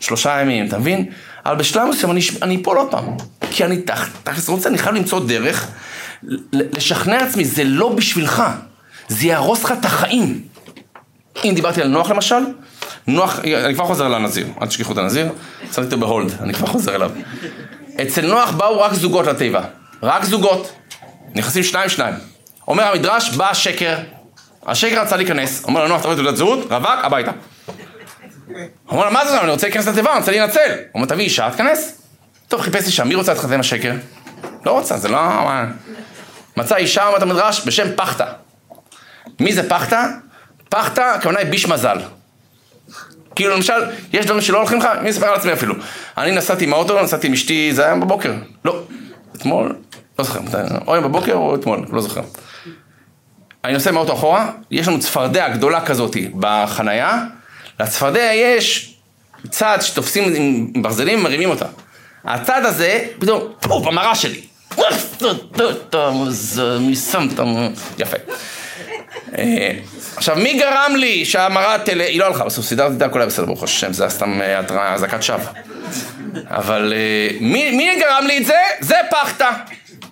[0.00, 1.10] שלושה ימים, אתה מבין?
[1.46, 3.04] אבל בשלב מסוים אני אפול עוד פעם.
[3.58, 3.82] כי אני
[4.22, 5.68] תכלס רוצה, אני חייב למצוא דרך
[6.52, 8.42] לשכנע עצמי, זה לא בשבילך,
[9.08, 10.42] זה יהרוס לך את החיים.
[11.44, 12.34] אם דיברתי על נוח למשל,
[13.06, 15.32] נוח, אני כבר חוזר לנזיר, אל תשכחו את הנזיר,
[15.66, 17.10] שמתי אותו בהולד, אני כבר חוזר אליו.
[18.02, 19.62] אצל נוח באו רק זוגות לתיבה,
[20.02, 20.72] רק זוגות,
[21.34, 22.14] נכנסים שניים שניים.
[22.68, 23.96] אומר המדרש, בא השקר,
[24.66, 27.30] השקר רצה להיכנס, אומר לנוח, תביא תעודת זהות, רווק, הביתה.
[28.88, 30.74] אומר לו, מה זה, אני רוצה להיכנס לתיבה, אני רוצה להינצל.
[30.94, 31.98] אומר, תביא אישה, תיכנס.
[32.48, 33.92] טוב, חיפש אישה, מי רוצה להתחתן השקר?
[34.66, 35.20] לא רוצה, זה לא...
[36.56, 38.24] מצא אישה, אומרת המדרש, בשם פחתה.
[39.40, 40.06] מי זה פחתה?
[40.68, 41.98] פחתה, הכוונה היא ביש מזל.
[43.34, 45.74] כאילו למשל, יש דברים שלא הולכים לך, אני אספר על עצמי אפילו.
[46.18, 48.32] אני נסעתי עם האוטו, נסעתי עם אשתי, זה היה בבוקר.
[48.64, 48.82] לא,
[49.36, 49.76] אתמול,
[50.18, 50.40] לא זוכר,
[50.86, 52.22] או היום בבוקר או אתמול, לא זוכר.
[53.64, 57.24] אני נוסע עם האוטו אחורה, יש לנו צפרדע גדולה כזאת בחנייה,
[57.80, 58.94] לצפרדע יש
[59.50, 61.66] צד שתופסים עם ברזלים ומרימים אותה.
[62.28, 64.40] הצד הזה, פתאום, פופ, המראה שלי.
[66.80, 67.40] מי שם את
[67.98, 68.16] יפה.
[69.38, 69.72] אה,
[70.16, 72.00] עכשיו, מי גרם לי שהמראה תל...
[72.00, 74.94] היא לא הלכה בסוף, סידרתי את הכל היה בסדר, ברוך השם, זה היה סתם אה,
[74.94, 75.44] אזעקת שווא.
[76.46, 78.58] אבל אה, מי, גרם לי את זה?
[78.80, 79.50] זה פחתה.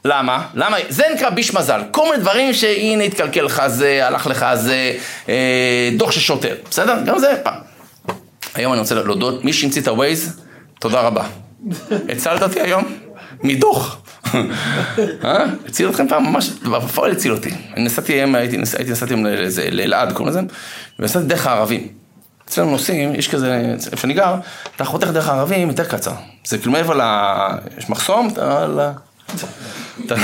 [0.05, 0.47] למה?
[0.55, 0.77] למה?
[0.89, 1.81] זה נקרא ביש מזל.
[1.91, 4.97] כל מיני דברים שהנה התקלקל לך זה, הלך לך זה,
[5.29, 6.97] אה, דוח של שוטר, בסדר?
[7.07, 7.61] גם זה פעם.
[8.55, 10.41] היום אני רוצה להודות, מי שהמציא את הווייז,
[10.81, 11.25] תודה רבה.
[12.09, 12.85] הצלת אותי היום
[13.43, 13.99] מדוח.
[15.25, 15.45] אה?
[15.69, 17.51] הציל אתכם פעם ממש, בפועל הציל אותי.
[17.75, 18.57] אני נסעתי, הייתי
[18.89, 19.15] נסעתי
[19.71, 20.41] לאלעד, קוראים לזה,
[20.99, 21.89] ונסעתי דרך הערבים.
[22.49, 24.35] אצלנו נוסעים, יש כזה, איפה שאני גר,
[24.77, 26.13] אתה חותך דרך הערבים יותר קצר.
[26.45, 27.03] זה כאילו מעבר ל...
[27.79, 28.29] יש מחסום,
[30.07, 30.15] אתה...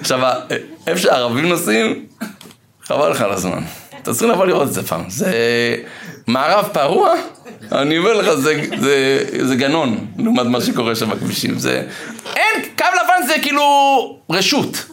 [0.00, 0.20] עכשיו,
[0.86, 2.06] איפה שהערבים נוסעים,
[2.82, 3.62] חבל לך על הזמן.
[4.02, 5.04] אתה צריך לבוא לראות את זה פעם.
[5.08, 5.32] זה
[6.26, 7.14] מערב פרוע,
[7.72, 11.58] אני אומר לך, זה, זה, זה גנון, לעומת מה שקורה שם בכבישים.
[11.58, 11.82] זה...
[12.36, 14.84] אין, קו לבן זה כאילו רשות.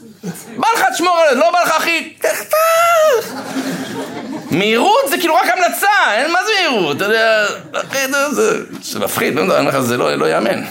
[0.57, 2.55] בא לך תשמור על זה, לא בא לך אחי, תחתך.
[4.51, 7.45] מהירות זה כאילו רק המלצה, אין מה זה מהירות, אתה יודע,
[8.81, 10.63] זה מפחיד, לא יודע, זה לא, לא יאמן.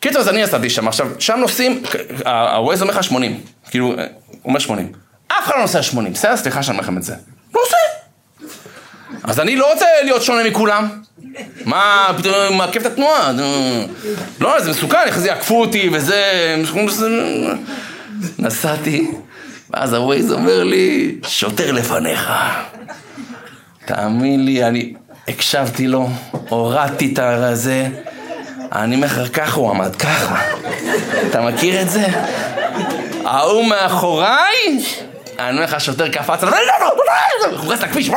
[0.00, 1.82] קיצור, אז אני עשיתי שם, עכשיו, שם נוסעים,
[2.26, 3.94] הווייז אומר לך 80, כאילו, הוא
[4.44, 4.92] אומר 80.
[5.28, 6.36] אף אחד לא נוסע 80, בסדר?
[6.36, 7.14] סליחה שאני אומר לכם את זה.
[7.54, 7.60] לא.
[9.24, 10.88] אז אני לא רוצה להיות שונה מכולם.
[11.64, 13.32] מה, פתאום מעכב את התנועה?
[14.40, 16.54] לא, זה מסוכן, איך זה יעקפו אותי וזה...
[18.38, 19.10] נסעתי,
[19.70, 22.32] ואז הווייז אומר לי, שוטר לפניך.
[23.84, 24.94] תאמין לי, אני
[25.28, 26.08] הקשבתי לו,
[26.48, 27.88] הורדתי את הזה,
[28.72, 30.42] אני אומר לך, ככה הוא עמד, ככה.
[31.30, 32.06] אתה מכיר את זה?
[33.24, 34.84] ההוא מאחוריי,
[35.38, 38.10] אני אומר לך, השוטר קפץ, לא, לא, לא, הוא רץ לכביש,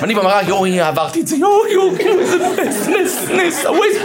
[0.00, 3.96] ואני במראה, יואי, עברתי את זה, יואי, יואי, זה נס, נס, נס, הווייז.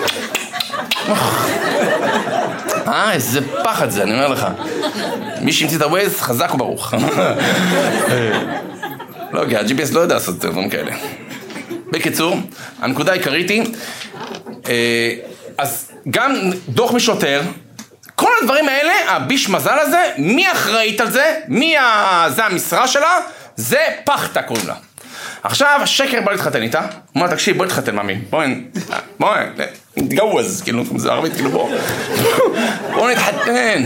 [2.87, 4.47] אה, איזה פחד זה, אני אומר לך.
[5.41, 6.93] מי שהמציא את הווייז, חזק וברוך.
[9.31, 10.91] לא, כי ה-GPS לא יודע לעשות דברים כאלה.
[11.91, 12.37] בקיצור,
[12.81, 13.63] הנקודה העיקרית היא,
[14.69, 15.13] אה,
[15.57, 16.35] אז גם
[16.69, 17.41] דוח משוטר,
[18.15, 21.35] כל הדברים האלה, הביש מזל הזה, מי אחראית על זה?
[21.47, 22.25] מי ה...
[22.29, 23.17] זה המשרה שלה?
[23.55, 24.73] זה פחתה קוראים לה.
[25.45, 28.43] עכשיו, שקר בא להתחתן איתה, הוא אומר, תקשיב, בוא נתחתן, ממי, בוא
[29.19, 29.29] בוא
[29.97, 31.69] נתגווז, כאילו, זה ערבית, כאילו, בוא,
[32.95, 33.85] בוא נתחתן.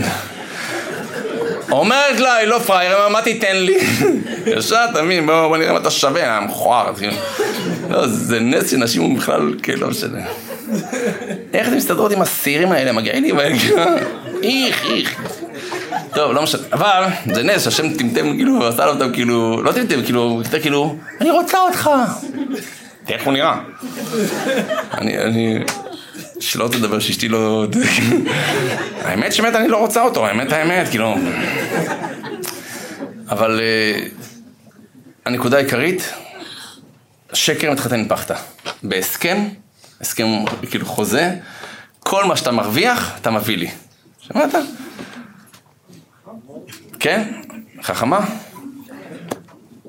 [1.70, 3.78] אומרת לה, היא לא פראייר, מה תיתן לי?
[4.56, 6.94] ישר, תבין, בוא נראה מה אתה שווה, המכוער.
[6.96, 7.12] כאילו.
[7.90, 10.20] לא, זה נס שנשים בכלל, כאילו, לא משנה.
[11.54, 13.56] איך אתם מסתדרות עם השעירים האלה, מגעילים האלה?
[14.42, 15.20] איך, איך.
[16.14, 16.62] טוב, לא משנה.
[16.72, 17.04] אבל,
[17.34, 21.30] זה נס שהשם טמטם, כאילו, עשה לו אותם, כאילו, לא טמטם, כאילו, יותר כאילו, אני
[21.30, 21.90] רוצה אותך.
[23.04, 23.60] תראה איך הוא נראה.
[24.92, 25.58] אני, אני...
[26.40, 27.66] שלא תדבר שאשתי לא...
[29.04, 31.16] האמת שבאמת אני לא רוצה אותו, האמת האמת, כאילו...
[33.28, 34.06] אבל אה,
[35.26, 36.12] הנקודה העיקרית,
[37.32, 38.34] שקר מתחתן עם פחתה.
[38.82, 39.48] בהסכם,
[40.00, 41.34] הסכם כאילו חוזה,
[42.00, 43.70] כל מה שאתה מרוויח, אתה מביא לי.
[44.20, 44.54] שמעת?
[47.00, 47.22] כן?
[47.82, 48.20] חכמה?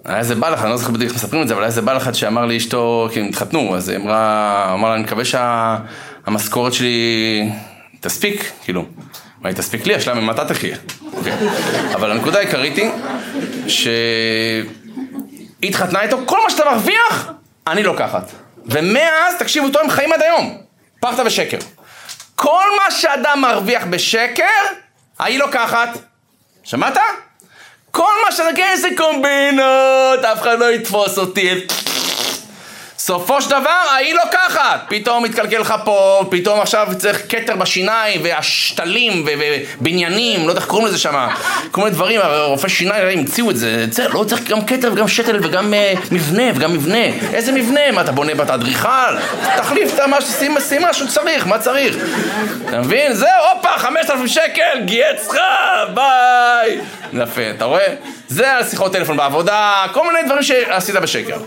[0.06, 1.82] היה איזה בעל אחד, אני לא זוכר בדיוק איך מספרים את זה, אבל היה איזה
[1.82, 5.24] בעל אחד שאמר לי אשתו, כי הם התחתנו, אז היא אמרה, אמר לה, אני מקווה
[5.26, 7.52] שהמשכורת שלי
[8.00, 8.86] תספיק, כאילו.
[9.42, 9.96] מה היא תספיק לי?
[9.96, 10.78] השאלה ממתי תחיה.
[11.14, 11.34] אוקיי.
[11.96, 12.90] אבל הנקודה העיקרית היא,
[13.68, 14.64] שהיא
[15.64, 17.32] התחתנה איתו, כל מה שאתה מרוויח,
[17.68, 18.32] אני לוקחת.
[18.66, 20.58] ומאז, תקשיבו טוב, הם חיים עד היום.
[21.00, 21.58] פחת ושקר.
[22.36, 24.44] כל מה שאדם מרוויח בשקר,
[25.20, 26.11] ההיא לוקחת.
[26.64, 26.98] שמעת?
[27.92, 31.68] כל מה שאתה כן זה קומבינות, אף אחד לא יתפוס אותי.
[33.04, 34.86] סופו של דבר, ההיא לוקחת.
[34.88, 40.88] פתאום מתקלקל לך פה, פתאום עכשיו צריך כתר בשיניים, והשתלים, ובניינים, לא יודע איך קוראים
[40.88, 41.28] לזה שם.
[41.72, 43.86] כל מיני דברים, הרופאי שיניים המציאו את זה.
[43.92, 47.06] צריך, לא צריך גם כתר וגם שתל וגם uh, מבנה, וגם מבנה.
[47.34, 47.92] איזה מבנה?
[47.92, 49.18] מה, אתה בונה בת אדריכל?
[49.58, 51.96] תחליף את מה ששים, שים מה שצריך, מה צריך?
[52.70, 53.14] אתה מבין?
[53.14, 55.36] זהו, הופה, חמשת אלפים שקל, גייצך,
[55.94, 56.80] ביי.
[57.14, 57.88] יפה, אתה רואה?
[58.28, 61.38] זה על שיחות טלפון בעבודה, כל מיני דברים שעשית בשקר.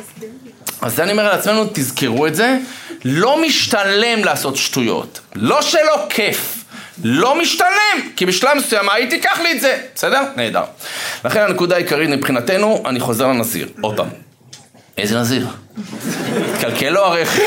[0.85, 2.59] אז זה אני אומר לעצמנו, תזכרו את זה,
[3.05, 5.21] לא משתלם לעשות שטויות.
[5.35, 6.65] לא שלא כיף.
[7.05, 10.23] לא משתלם, כי בשלב מסוים הייתי, קח לי את זה, בסדר?
[10.37, 10.63] נהדר.
[11.25, 14.24] לכן הנקודה העיקרית מבחינתנו, אני חוזר לנזיר, עוד פעם.
[14.99, 15.47] איזה נזיר?
[16.55, 17.43] התקלקל לו הרכב,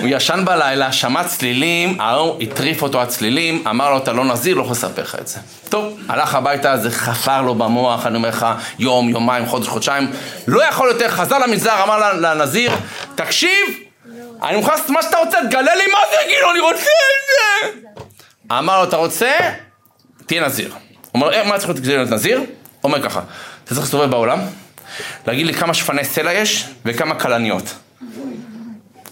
[0.00, 4.60] הוא ישן בלילה, שמע צלילים, ההוא הטריף אותו הצלילים, אמר לו אתה לא נזיר, לא
[4.62, 5.38] יכול לספר לך את זה.
[5.68, 8.46] טוב, הלך הביתה, זה חפר לו במוח, אני אומר לך,
[8.78, 10.10] יום, יומיים, חודש, חודשיים,
[10.46, 12.72] לא יכול יותר, חזר למנזר, אמר לנזיר,
[13.14, 13.50] תקשיב,
[14.42, 17.68] אני מוכן לעשות מה שאתה רוצה, תגלה לי מה זה, כאילו, אני רוצה את זה.
[18.58, 19.30] אמר לו, אתה רוצה?
[20.26, 20.72] תהיה נזיר.
[21.14, 22.40] אומר, "אה, מה צריך להיות נזיר?
[22.84, 23.20] אומר ככה,
[23.64, 24.38] אתה צריך להסתובב בעולם,
[25.26, 27.74] להגיד לי כמה שפני סלע יש וכמה כלניות.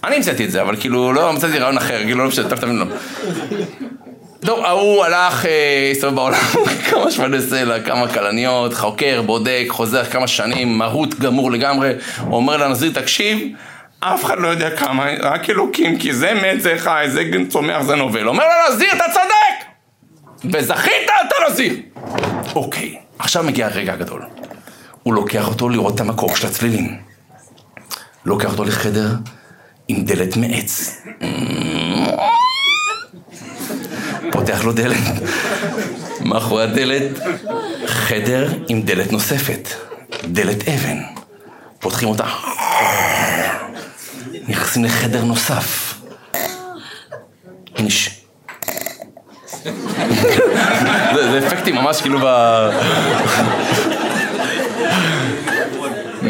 [0.03, 2.75] אני המצאתי את זה, אבל כאילו, לא המצאתי רעיון אחר, כאילו, לא משנה, טוב, תבין
[2.75, 2.85] לו.
[4.45, 6.39] טוב, ההוא הלך, אה, הסתובב בעולם,
[6.89, 11.91] כמה שפני סלע, כמה כלניות, חוקר, בודק, חוזר כמה שנים, מהות גמור לגמרי,
[12.31, 13.47] אומר לנזיר, תקשיב,
[13.99, 17.95] אף אחד לא יודע כמה, רק אלוקים, כי זה מת, זה חי, זה צומח, זה
[17.95, 18.27] נובל.
[18.27, 19.65] אומר לו, נזיר, אתה צודק!
[20.53, 21.73] וזכית, אתה נזיר!
[22.55, 24.21] אוקיי, עכשיו מגיע הרגע הגדול.
[25.03, 26.97] הוא לוקח אותו לראות את המקור של הצלילים.
[28.25, 29.15] לוקח אותו לחדר
[29.87, 31.01] עם דלת מעץ.
[34.31, 34.97] פותח לו דלת.
[36.21, 37.11] מאחורי הדלת,
[37.85, 39.69] חדר עם דלת נוספת.
[40.25, 40.97] דלת אבן.
[41.79, 42.25] פותחים אותה.
[44.47, 45.93] נכנסים לחדר נוסף.
[47.75, 47.89] הנה
[51.31, 52.25] זה אפקטים ממש כאילו ב...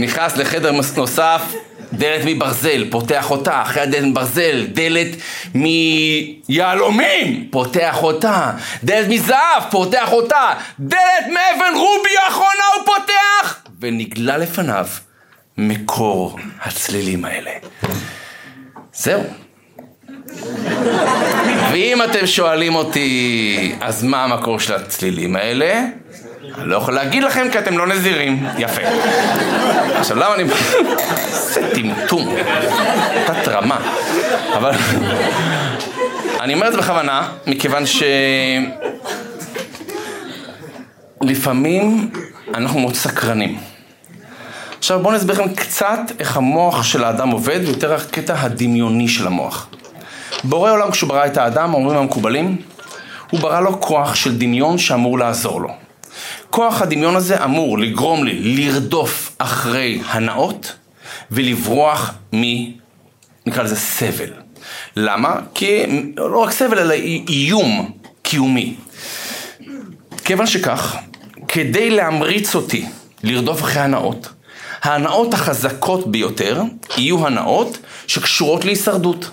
[0.03, 1.41] נכנס לחדר נוסף,
[1.93, 5.07] דלת מברזל, פותח אותה, אחרי הדלת מברזל, דלת
[5.55, 8.51] מיהלומים, פותח אותה,
[8.83, 14.87] דלת מזהב, פותח אותה, דלת מאבן רובי האחרונה הוא פותח, ונגלה לפניו
[15.57, 17.51] מקור הצלילים האלה.
[18.93, 19.23] זהו.
[21.71, 25.83] ואם אתם שואלים אותי, אז מה המקור של הצלילים האלה?
[26.57, 28.45] אני לא יכול להגיד לכם כי אתם לא נזירים.
[28.57, 28.81] יפה.
[29.99, 30.43] עכשיו למה אני...
[31.31, 32.35] זה טמטום.
[33.25, 33.77] תת רמה.
[34.57, 34.71] אבל...
[36.39, 38.03] אני אומר את זה בכוונה, מכיוון ש...
[41.21, 42.09] לפעמים
[42.53, 43.57] אנחנו מאוד סקרנים.
[44.77, 49.67] עכשיו בואו נסביר לכם קצת איך המוח של האדם עובד, ויותר הקטע הדמיוני של המוח.
[50.43, 52.57] בורא עולם כשהוא ברא את האדם, אומרים המקובלים,
[53.29, 55.82] הוא ברא לו כוח של דמיון שאמור לעזור לו.
[56.55, 60.73] כוח הדמיון הזה אמור לגרום לי לרדוף אחרי הנאות
[61.31, 62.43] ולברוח מ...
[63.45, 64.33] נקרא לזה סבל.
[64.95, 65.35] למה?
[65.53, 65.83] כי
[66.17, 66.93] לא רק סבל אלא
[67.29, 67.91] איום
[68.21, 68.75] קיומי.
[70.25, 70.97] כיוון שכך,
[71.47, 72.85] כדי להמריץ אותי
[73.23, 74.29] לרדוף אחרי הנאות,
[74.83, 76.61] ההנאות החזקות ביותר
[76.97, 77.77] יהיו הנאות
[78.07, 79.29] שקשורות להישרדות.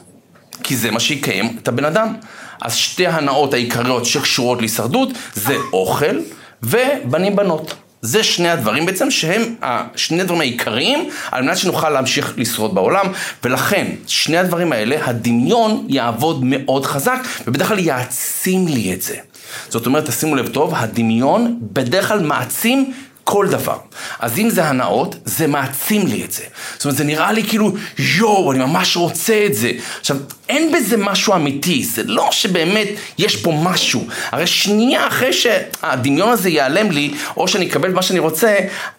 [0.63, 2.15] כי זה מה שיקיים את הבן אדם.
[2.63, 6.17] אז שתי הנאות העיקריות שקשורות להישרדות זה אוכל
[6.63, 7.75] ובנים בנות.
[8.03, 9.55] זה שני הדברים בעצם שהם
[9.97, 13.07] שני הדברים העיקריים על מנת שנוכל להמשיך לשרוד בעולם
[13.45, 19.17] ולכן שני הדברים האלה הדמיון יעבוד מאוד חזק ובדרך כלל יעצים לי את זה.
[19.69, 22.93] זאת אומרת תשימו לב טוב הדמיון בדרך כלל מעצים
[23.31, 23.77] כל דבר.
[24.19, 26.43] אז אם זה הנאות, זה מעצים לי את זה.
[26.75, 29.73] זאת אומרת, זה נראה לי כאילו, יואו, אני ממש רוצה את זה.
[30.01, 30.17] עכשיו,
[30.49, 34.07] אין בזה משהו אמיתי, זה לא שבאמת יש פה משהו.
[34.33, 38.57] הרי שנייה אחרי שהדמיון הזה ייעלם לי, או שאני אקבל מה שאני רוצה,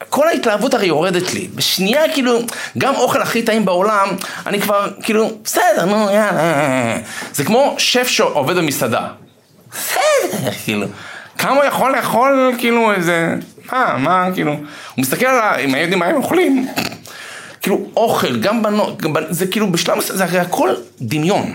[0.10, 1.48] כל ההתלהבות הרי יורדת לי.
[1.56, 2.40] בשנייה, כאילו,
[2.78, 4.08] גם אוכל הכי טעים בעולם,
[4.48, 6.98] אני כבר, כאילו, בסדר, נו, יאללה.
[7.34, 9.08] זה כמו שף שעובד במסעדה.
[9.72, 10.88] בסדר, כאילו.
[11.42, 13.36] כמה הוא יכול לאכול, כאילו, איזה...
[13.72, 14.52] מה, מה, כאילו...
[14.52, 14.62] הוא
[14.98, 15.56] מסתכל על ה...
[15.58, 16.68] אם הילדים מה הם אוכלים.
[17.62, 19.02] כאילו, אוכל, גם בנות.
[19.30, 20.70] זה כאילו בשלב מסוים, זה הרי הכל
[21.02, 21.54] דמיון.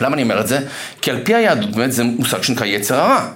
[0.00, 0.58] למה אני אומר את זה?
[1.00, 3.28] כי על פי היהדות, באמת, זה מושג שנקרא יצר הרע.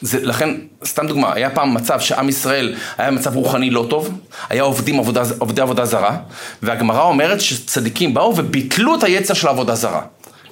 [0.00, 0.50] זה, לכן,
[0.84, 4.10] סתם דוגמה, היה פעם מצב שעם ישראל היה מצב רוחני לא טוב,
[4.48, 6.16] היה עובדים עבודה, עובדי עבודה זרה,
[6.62, 10.00] והגמרא אומרת שצדיקים באו וביטלו את היצר של העבודה זרה.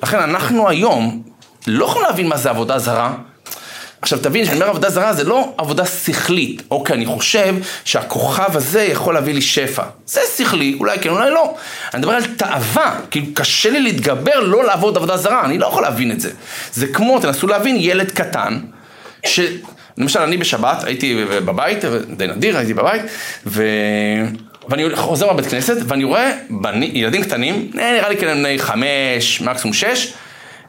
[0.03, 1.23] לכן אנחנו היום
[1.67, 3.15] לא יכולים להבין מה זה עבודה זרה,
[4.05, 6.63] עכשיו תבין, כשאני אומר עבודה זרה זה לא עבודה שכלית.
[6.71, 9.83] אוקיי, אני חושב שהכוכב הזה יכול להביא לי שפע.
[10.07, 11.55] זה שכלי, אולי כן, אולי לא.
[11.95, 15.83] אני מדבר על תאווה, כאילו קשה לי להתגבר לא לעבוד עבודה זרה, אני לא יכול
[15.83, 16.31] להבין את זה.
[16.73, 18.59] זה כמו, תנסו להבין, ילד קטן,
[19.27, 19.41] ש...
[19.99, 21.85] למשל, אני בשבת, הייתי בבית,
[22.17, 23.03] די נדיר, הייתי בבית,
[23.47, 23.65] ו...
[24.69, 29.75] ואני חוזר מהבית כנסת, ואני רואה בני, ילדים קטנים, נראה לי כאלה בני חמש, מקסימום
[29.75, 30.13] שש,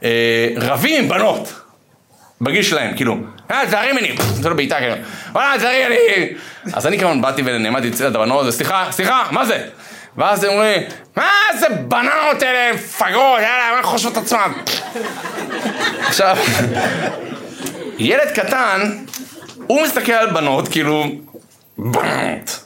[0.04, 0.10] אה,
[0.58, 1.65] רבים עם בנות.
[2.42, 3.18] בגיל שלהם, כאילו,
[3.52, 4.96] אה, תזהרי ממני, זה לא בעיטה, כאילו,
[5.32, 5.98] וואלה, תזהרי, אני...
[6.74, 9.68] אז אני כמובן באתי ונעמדתי אצל הבנות, סליחה, סליחה, מה זה?
[10.18, 10.82] ואז הם אומרים,
[11.18, 11.30] מה
[11.60, 14.54] זה בננות אלה, פגרות, יאללה, מה חושבות עצמם?
[16.08, 16.38] עכשיו,
[17.98, 18.98] ילד קטן,
[19.68, 21.06] הוא מסתכל על בנות, כאילו,
[21.78, 22.66] בנות.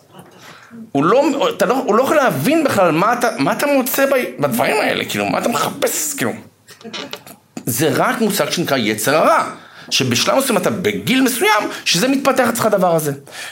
[0.91, 4.05] הוא לא, אתה לא, הוא לא יכול להבין בכלל מה אתה, מה אתה מוצא
[4.39, 6.31] בדברים האלה, כאילו, מה אתה מחפש, כאילו.
[7.69, 9.49] זה רק מושג שנקרא יצר הרע.
[9.91, 13.11] שבשלב מסוים אתה בגיל מסוים, שזה מתפתח אצלך הדבר הזה.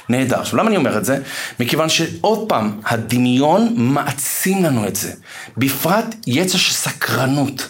[0.10, 0.40] נהדר.
[0.40, 1.18] עכשיו, למה אני אומר את זה?
[1.60, 5.12] מכיוון שעוד פעם, הדמיון מעצים לנו את זה.
[5.58, 7.70] בפרט יצע של סקרנות.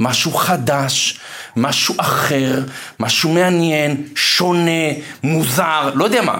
[0.00, 1.20] משהו חדש,
[1.56, 2.62] משהו אחר,
[3.00, 4.90] משהו מעניין, שונה,
[5.22, 6.38] מוזר, לא יודע מה.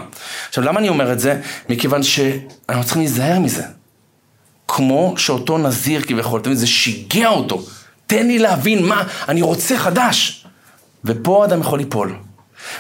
[0.49, 1.41] עכשיו, למה אני אומר את זה?
[1.69, 3.63] מכיוון שאנחנו צריכים להיזהר מזה.
[4.69, 7.63] כמו שאותו נזיר כביכול, תמיד זה שיגע אותו.
[8.07, 10.47] תן לי להבין מה, אני רוצה חדש.
[11.05, 12.17] ופה אדם יכול ליפול.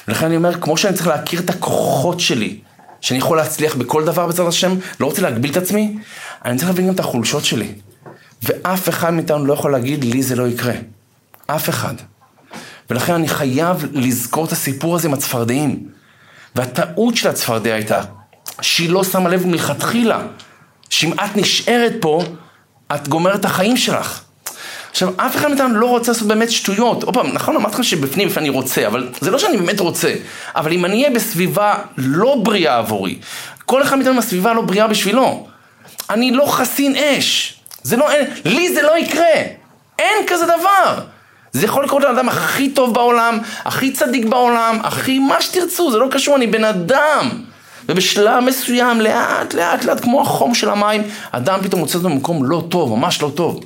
[0.08, 2.60] ולכן אני אומר, כמו שאני צריך להכיר את הכוחות שלי,
[3.00, 5.96] שאני יכול להצליח בכל דבר בעזרת השם, לא רוצה להגביל את עצמי,
[6.44, 7.72] אני צריך להבין גם את החולשות שלי.
[8.42, 10.74] ואף אחד מאיתנו לא יכול להגיד, לי זה לא יקרה.
[11.46, 11.94] אף אחד.
[12.90, 15.88] ולכן אני חייב לזכור את הסיפור הזה עם הצפרדעים.
[16.54, 18.00] והטעות של הצפרדע הייתה,
[18.60, 20.20] שהיא לא שמה לב מלכתחילה,
[20.90, 22.22] שאם את נשארת פה,
[22.94, 24.24] את גומרת את החיים שלך.
[24.94, 27.02] עכשיו, אף אחד מאיתנו לא רוצה לעשות באמת שטויות.
[27.02, 30.14] עוד פעם, נכון, אמרתי לך שבפנים אני רוצה, אבל זה לא שאני באמת רוצה.
[30.56, 33.18] אבל אם אני אהיה בסביבה לא בריאה עבורי,
[33.64, 35.46] כל אחד מאיתנו בסביבה לא בריאה בשבילו.
[36.10, 37.54] אני לא חסין אש.
[37.82, 39.34] זה לא, אין, לי זה לא יקרה.
[39.98, 41.00] אין כזה דבר.
[41.52, 46.06] זה יכול לקרות לאדם הכי טוב בעולם, הכי צדיק בעולם, הכי מה שתרצו, זה לא
[46.10, 47.44] קשור, אני בן אדם.
[47.88, 52.64] ובשלב מסוים, לאט, לאט, לאט, כמו החום של המים, אדם פתאום מוצא אותו במקום לא
[52.68, 53.60] טוב, ממש לא טוב.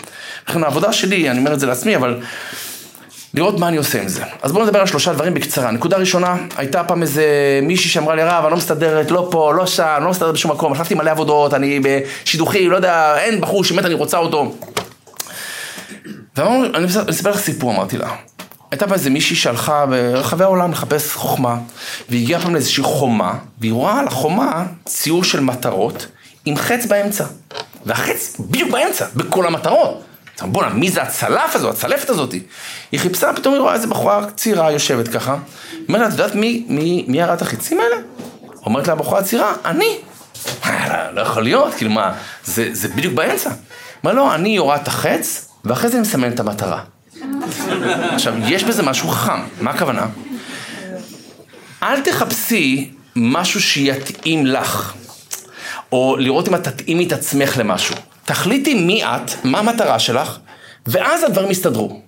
[0.49, 2.21] לכן העבודה שלי, אני אומר את זה לעצמי, אבל
[3.35, 4.23] לראות מה אני עושה עם זה.
[4.43, 5.71] אז בואו נדבר על שלושה דברים בקצרה.
[5.71, 7.25] נקודה ראשונה, הייתה פעם איזה
[7.63, 10.73] מישהי שאמרה לי, רב, אני לא מסתדרת, לא פה, לא שם, לא מסתדרת בשום מקום,
[10.73, 14.55] החלפתי מלא עבודות, אני בשידוכים, לא יודע, אין בחור שמת, אני רוצה אותו.
[16.37, 18.09] ואמרנו, אני אספר לך סיפור, אמרתי לה.
[18.71, 21.59] הייתה פה איזה מישהי שהלכה ברחבי העולם לחפש חוכמה,
[22.09, 26.07] והגיעה פעם לאיזושהי חומה, והיא רואה על החומה ציור של מטרות
[26.45, 27.25] עם חץ באמצע.
[27.87, 30.03] והחץ בדיוק באמצע, בכל המטרות.
[30.43, 32.43] בואנה, מי זה הצלף הזו, הצלפת הזאתי?
[32.93, 35.37] היא חיפשה, פתאום היא רואה איזה בחורה צעירה יושבת ככה.
[35.89, 37.97] אומרת לה, את יודעת מי, מי, מי הראה את החיצים האלה?
[38.67, 39.99] אומרת לה הבחורה הצעירה, אני.
[40.65, 42.13] אה, לא יכול להיות, כאילו מה,
[42.45, 43.51] זה, זה בדיוק באמצע.
[44.05, 46.83] אמרה לא, אני יורה את החץ, ואחרי זה אני מסמן את המטרה.
[48.13, 50.07] עכשיו, יש בזה משהו חכם, מה הכוונה?
[51.83, 54.95] אל תחפשי משהו שיתאים לך,
[55.93, 57.95] או לראות אם את תתאימי את עצמך למשהו.
[58.25, 60.39] תחליטי מי את, מה המטרה שלך,
[60.87, 62.03] ואז הדברים יסתדרו.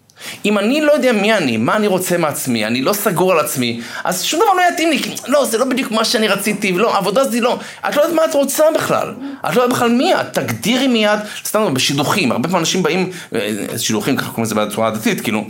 [0.44, 3.80] אם אני לא יודע מי אני, מה אני רוצה מעצמי, אני לא סגור על עצמי,
[4.04, 7.24] אז שום דבר לא יתאים לי, לא, זה לא בדיוק מה שאני רציתי, לא, עבודה
[7.24, 7.58] זה לא,
[7.88, 9.14] את לא יודעת מה את רוצה בכלל,
[9.48, 13.78] את לא יודעת בכלל מי את, תגדירי מיד, סתם בשידוכים, הרבה פעמים אנשים באים, אה,
[13.78, 15.44] שידוכים, ככה קוראים לזה בצורה הדתית, כאילו,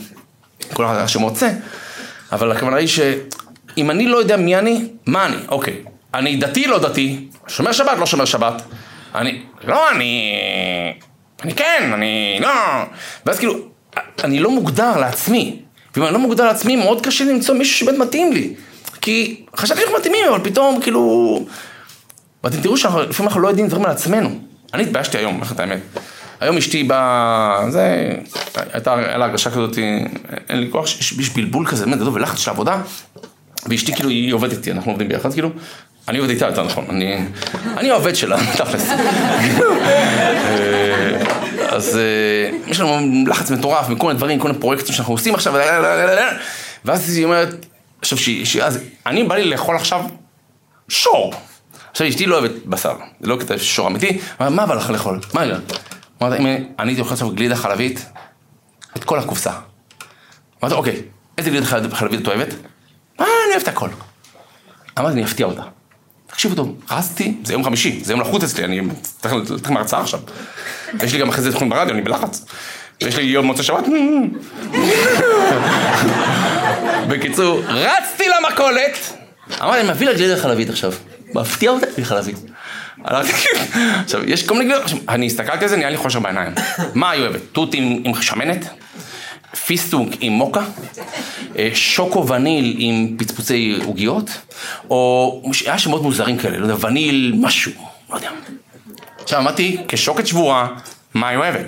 [0.73, 1.51] כל אחד שמוצא,
[2.33, 5.75] אבל הכוונה היא שאם אני לא יודע מי אני, מה אני, אוקיי,
[6.15, 8.63] אני דתי, לא דתי, שומר שבת, לא שומר שבת,
[9.15, 10.35] אני, לא, אני,
[11.43, 12.49] אני כן, אני, לא,
[13.27, 13.70] ואז כאילו,
[14.25, 15.57] אני לא מוגדר לעצמי.
[15.97, 18.55] ואם אני לא מוגדר לעצמי, מאוד קשה למצוא מישהו שבאמת מתאים לי.
[19.01, 21.45] כי חשבתי שאנחנו מתאימים, אבל פתאום, כאילו...
[22.45, 24.39] ואתם תראו שלפעמים אנחנו לא יודעים דברים על עצמנו.
[24.75, 25.81] אני התביישתי היום, איך את האמת.
[26.41, 28.13] היום אשתי באה, זה,
[28.73, 29.79] הייתה לה הרגשה כזאת,
[30.49, 32.83] אין לי כוח, יש בלבול כזה, באמת גדול ולחץ של עבודה,
[33.67, 35.51] ואשתי כאילו, היא עובדת איתי, אנחנו עובדים ביחד, כאילו,
[36.09, 37.19] אני עובד איתה יותר נכון, אני,
[37.77, 38.91] אני העובד שלה, תכלס.
[41.81, 45.35] אה, אז אה, יש לנו לחץ מטורף מכל מיני דברים, כל מיני פרויקטים שאנחנו עושים
[45.35, 45.55] עכשיו,
[46.85, 47.67] ואז היא אומרת,
[48.03, 48.19] עכשיו
[48.63, 50.05] אז אני בא לי לאכול עכשיו
[50.89, 51.35] שור.
[51.91, 55.21] עכשיו אשתי לא אוהבת בשר, זה לא כתב שור אמיתי, מה בא לך לאכול?
[55.35, 55.53] מה היא
[56.23, 56.47] אמרת, אם
[56.79, 58.07] אני הייתי אוכל עכשיו גלידה חלבית,
[58.97, 59.53] את כל הקופסה.
[60.63, 61.03] אמרתי, אוקיי,
[61.39, 62.49] איזה גלידה חלבית את אוהבת?
[63.19, 63.89] מה, אני אוהב את הכל.
[64.99, 65.63] אמרתי, אני אפתיע אותה.
[66.31, 68.81] תקשיבו טוב, רצתי, זה יום חמישי, זה יום לחוץ אצלי, אני
[69.23, 70.21] צריך לתת מהרצאה עכשיו.
[71.03, 72.45] יש לי גם אחרי זה תוכנית ברדיו, אני בלחץ.
[73.03, 73.85] ויש לי יום מוצא שבת.
[77.09, 79.17] בקיצור, רצתי למכולת,
[79.63, 80.93] אמרתי, אני מביא לה גלידה חלבית עכשיו.
[81.35, 82.37] מפתיע אותה גלידה חלבית.
[84.05, 86.53] עכשיו, יש כל מיני גלידות, אני הסתכלתי על זה, נהיה לי חושר בעיניים.
[86.95, 87.41] מה היא אוהבת?
[87.53, 88.65] תות עם שמנת?
[89.67, 90.63] פיסטוק עם מוקה,
[91.75, 94.31] שוקו וניל עם פצפוצי עוגיות,
[94.91, 97.73] או היה שמות מוזרים כאלה, לא יודע, וניל משהו,
[98.11, 98.31] לא יודע.
[99.23, 100.69] עכשיו אמרתי, כשוקת שבורה,
[101.15, 101.67] מה היא אוהבת?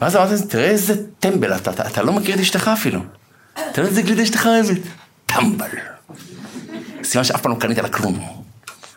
[0.00, 3.00] ואז אמרתי, תראה איזה טמבל אתה, אתה, אתה לא מכיר את אשתך אפילו.
[3.72, 4.80] תראה איזה גלידה אשתך אוהבת.
[5.26, 5.68] טמבל.
[7.04, 8.42] סימן שאף פעם לא קנית לה כלום.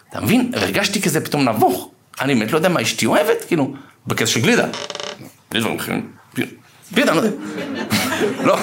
[0.10, 0.52] אתה מבין?
[0.56, 1.90] הרגשתי כזה פתאום נבוך.
[2.22, 3.74] אני באמת לא יודע מה אשתי אוהבת, כאילו,
[4.08, 4.68] בקטע של גלידה.
[6.94, 7.24] גלידה, לא.
[8.46, 8.58] לא.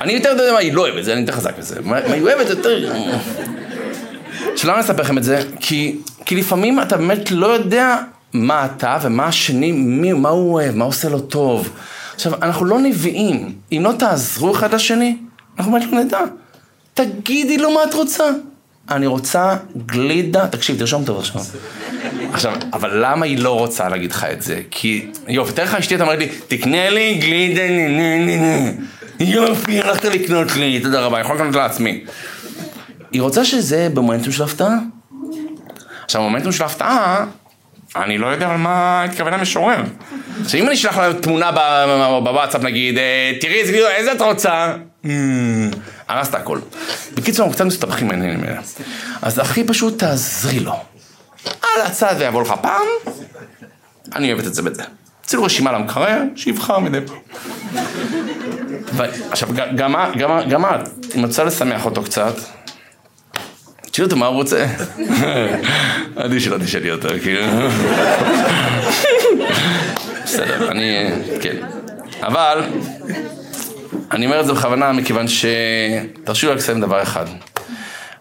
[0.00, 1.76] אני יותר יודע מה היא לא אוהבת, זה אני יותר חזק בזה.
[1.84, 2.92] מה היא אוהבת יותר...
[4.56, 5.42] שלמה אני אספר לכם את זה?
[5.60, 7.96] כי, כי לפעמים אתה באמת לא יודע
[8.32, 11.68] מה אתה ומה השני, מי, מה הוא אוהב, מה עושה לו טוב.
[12.14, 13.52] עכשיו, אנחנו לא נביאים.
[13.72, 15.16] אם לא תעזרו אחד לשני,
[15.58, 16.20] אנחנו אומרים לו, נדע.
[16.94, 18.24] תגידי לו מה את רוצה.
[18.90, 21.42] אני רוצה גלידה, תקשיב, תרשום טוב עכשיו.
[22.32, 24.60] עכשיו, אבל למה היא לא רוצה להגיד לך את זה?
[24.70, 28.70] כי, יופי, תאר לך אשתי, אתה אומר לי, תקנה לי גלידה, נה נה נה נה.
[29.20, 32.04] יופי, הלכת לקנות לי, תודה רבה, יכול לקנות לעצמי.
[33.12, 34.74] היא רוצה שזה במומנטום של הפתעה.
[36.04, 37.24] עכשיו, במומנטום של הפתעה,
[37.96, 39.82] אני לא יודע על מה התכוון המשורר.
[40.44, 41.50] עכשיו, אם אני אשלח לה תמונה
[42.24, 43.60] בוואטסאפ, נגיד, אה, תראי
[43.96, 44.72] איזה את רוצה?
[46.10, 46.58] הרסת הכל.
[47.14, 48.60] בקיצור, אנחנו קצת מסתבכים מהעניינים האלה.
[49.22, 50.74] אז הכי פשוט, תעזרי לו.
[51.44, 52.86] על הצד ויבוא לך פעם,
[54.16, 54.82] אני אוהבת את זה בזה.
[55.22, 57.18] תצאו רשימה למקרר, שיבחר מדי פעם.
[59.30, 62.34] עכשיו, גם, גם, גם את, אם רוצה לשמח אותו קצת,
[63.90, 64.66] תשאיר אותו מה הוא רוצה.
[66.16, 67.46] עדיף שלא תשאלי יותר, כאילו.
[70.24, 71.56] בסדר, אני, כן.
[72.22, 72.64] אבל,
[74.10, 75.44] אני אומר את זה בכוונה מכיוון ש...
[76.24, 77.24] תרשו לי רק לסיים דבר אחד.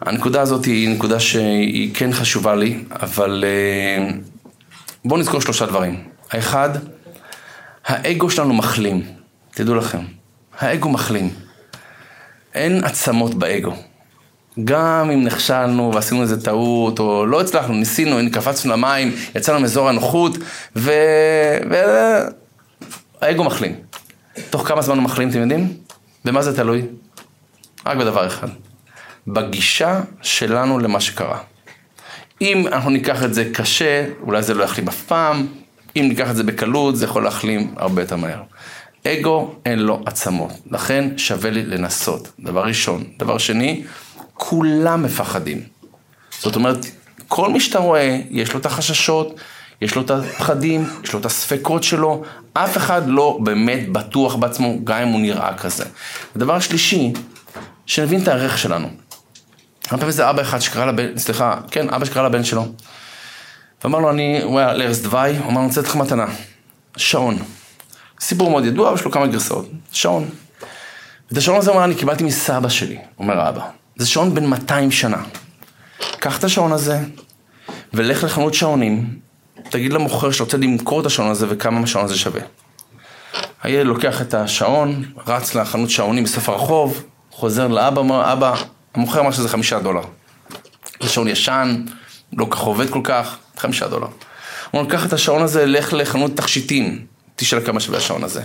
[0.02, 4.12] הנקודה הזאת היא נקודה שהיא כן חשובה לי, אבל אה,
[5.06, 6.04] בואו נזכור שלושה דברים.
[6.32, 6.70] האחד,
[7.86, 9.02] האגו שלנו מחלים,
[9.52, 10.00] תדעו לכם.
[10.60, 11.30] האגו מחלים.
[12.56, 13.74] אין עצמות באגו.
[14.64, 20.38] גם אם נכשלנו ועשינו איזה טעות, או לא הצלחנו, ניסינו, קפצנו למים, יצאנו מאזור הנוחות,
[20.76, 20.92] ו...
[21.70, 21.76] ו...
[23.22, 23.76] האגו מחלים.
[24.50, 25.74] תוך כמה זמן הוא מחלים, אתם יודעים?
[26.26, 26.82] במה זה תלוי?
[27.86, 28.48] רק בדבר אחד.
[29.28, 31.40] בגישה שלנו למה שקרה.
[32.42, 35.48] אם אנחנו ניקח את זה קשה, אולי זה לא יחלים אף פעם,
[35.96, 38.42] אם ניקח את זה בקלות, זה יכול להחלים הרבה יותר מהר.
[39.08, 43.04] אגו אין לו עצמות, לכן שווה לי לנסות, דבר ראשון.
[43.20, 43.84] דבר שני,
[44.34, 45.62] כולם מפחדים.
[46.40, 46.86] זאת אומרת,
[47.28, 49.40] כל מי שאתה רואה, יש לו את החששות,
[49.82, 52.24] יש לו את הפחדים, יש לו את הספקות שלו,
[52.64, 55.86] אף אחד לא באמת בטוח בעצמו, גם אם הוא נראה כזה.
[56.36, 57.14] הדבר שלישי,
[57.86, 58.88] שנבין את הערך שלנו.
[58.88, 62.66] הרבה פעמים זה אבא אחד שקרא לבן, סליחה, כן, אבא שקרא לבן שלו.
[63.84, 66.26] ואמר לו, אני, הוא היה לארז דווי, הוא אמר, אני רוצה לתת לך מתנה.
[66.98, 67.38] שעון.
[68.20, 69.70] סיפור מאוד ידוע, יש לו כמה גרסאות.
[69.92, 70.30] שעון.
[71.32, 73.66] את השעון הזה הוא אומר, אני קיבלתי מסבא שלי, אומר האבא.
[73.96, 75.24] זה שעון בן 200 שנה.
[76.20, 77.00] קח את השעון הזה,
[77.94, 79.20] ולך לחנות שעונים,
[79.70, 82.42] תגיד למוכר שאתה רוצה למכור את השעון הזה וכמה השעון הזה שווה.
[83.64, 88.56] הילד לוקח את השעון, רץ לחנות שעונים בסוף הרחוב, חוזר לאבא, אומר, אבא,
[88.96, 90.02] המוכר אמר שזה חמישה דולר.
[91.04, 91.76] זה שעון ישן,
[92.38, 94.08] לא כך עובד כל כך, חמישה דולר.
[94.72, 97.06] הוא אומר, קח את השעון הזה, לך לחנות תכשיטים,
[97.36, 98.42] תשאל כמה שווה השעון הזה.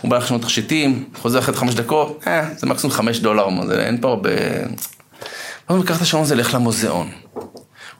[0.00, 4.00] הוא בא לחנות תכשיטים, חוזר אחרי חמש דקות, אה, זה מקסימום חמש דולר, זה, אין
[4.00, 4.30] פה הרבה...
[4.30, 7.10] הוא אומר, קח את השעון הזה, לך למוזיאון.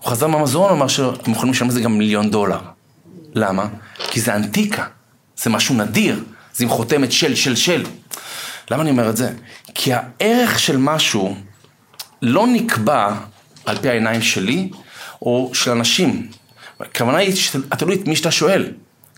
[0.01, 2.59] הוא חזר מהמוזיאון, אמר שהם יכולים לשלם לזה גם מיליון דולר.
[3.34, 3.66] למה?
[4.11, 4.86] כי זה אנטיקה,
[5.36, 6.24] זה משהו נדיר,
[6.55, 7.84] זה עם חותמת של, של, של.
[8.70, 9.32] למה אני אומר את זה?
[9.74, 11.36] כי הערך של משהו
[12.22, 13.14] לא נקבע
[13.66, 14.70] על פי העיניים שלי
[15.22, 16.28] או של אנשים.
[16.80, 17.34] הכוונה היא
[17.78, 18.72] תלוי את מי שאתה שואל.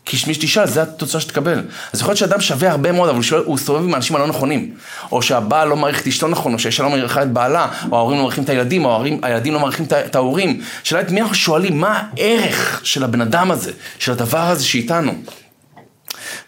[0.05, 1.63] כי מי שתשאל, זה התוצאה שתקבל.
[1.93, 4.75] אז יכול להיות שאדם שווה הרבה מאוד, אבל הוא, סובב עם האנשים הלא נכונים.
[5.13, 8.17] או שהבעל לא מעריך את אשתו נכון, או שהאישה לא מעריכה את בעלה, או ההורים
[8.17, 10.61] לא מעריכים את הילדים, או הילדים לא מעריכים את ההורים.
[10.83, 15.13] שאלה את מי אנחנו שואלים, מה הערך של הבן אדם הזה, של הדבר הזה שאיתנו.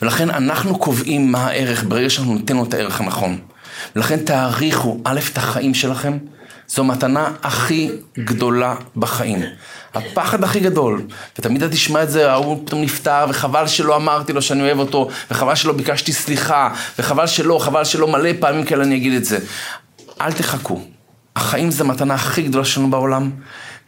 [0.02, 3.38] ולכן אנחנו קובעים מה הערך ברגע שאנחנו ניתן לו את הערך הנכון.
[3.96, 6.18] ולכן תעריכו, א', את החיים שלכם,
[6.68, 9.42] זו המתנה הכי גדולה בחיים.
[9.94, 11.02] הפחד הכי גדול,
[11.38, 15.08] ותמיד אתה תשמע את זה, ההוא פתאום נפטר, וחבל שלא אמרתי לו שאני אוהב אותו,
[15.30, 19.38] וחבל שלא ביקשתי סליחה, וחבל שלא, חבל שלא מלא פעמים כאלה אני אגיד את זה.
[20.20, 20.80] אל תחכו.
[21.36, 23.30] החיים זה המתנה הכי גדולה שלנו בעולם.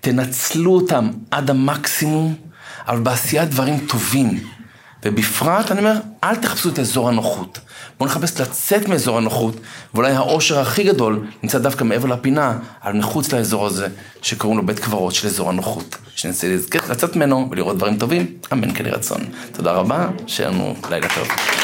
[0.00, 2.34] תנצלו אותם עד המקסימום,
[2.88, 4.55] אבל בעשיית דברים טובים.
[5.06, 5.94] ובפרט, אני אומר,
[6.24, 7.58] אל תחפשו את אזור הנוחות.
[7.98, 9.56] בואו נחפש לצאת מאזור הנוחות,
[9.94, 13.88] ואולי העושר הכי גדול נמצא דווקא מעבר לפינה, על מחוץ לאזור הזה,
[14.22, 15.96] שקוראים לו בית קברות של אזור הנוחות.
[16.14, 16.56] שנצא
[16.90, 19.20] לצאת ממנו ולראות דברים טובים, אמן כן ירצון.
[19.52, 21.56] תודה רבה, שיהיה לנו לילה טוב.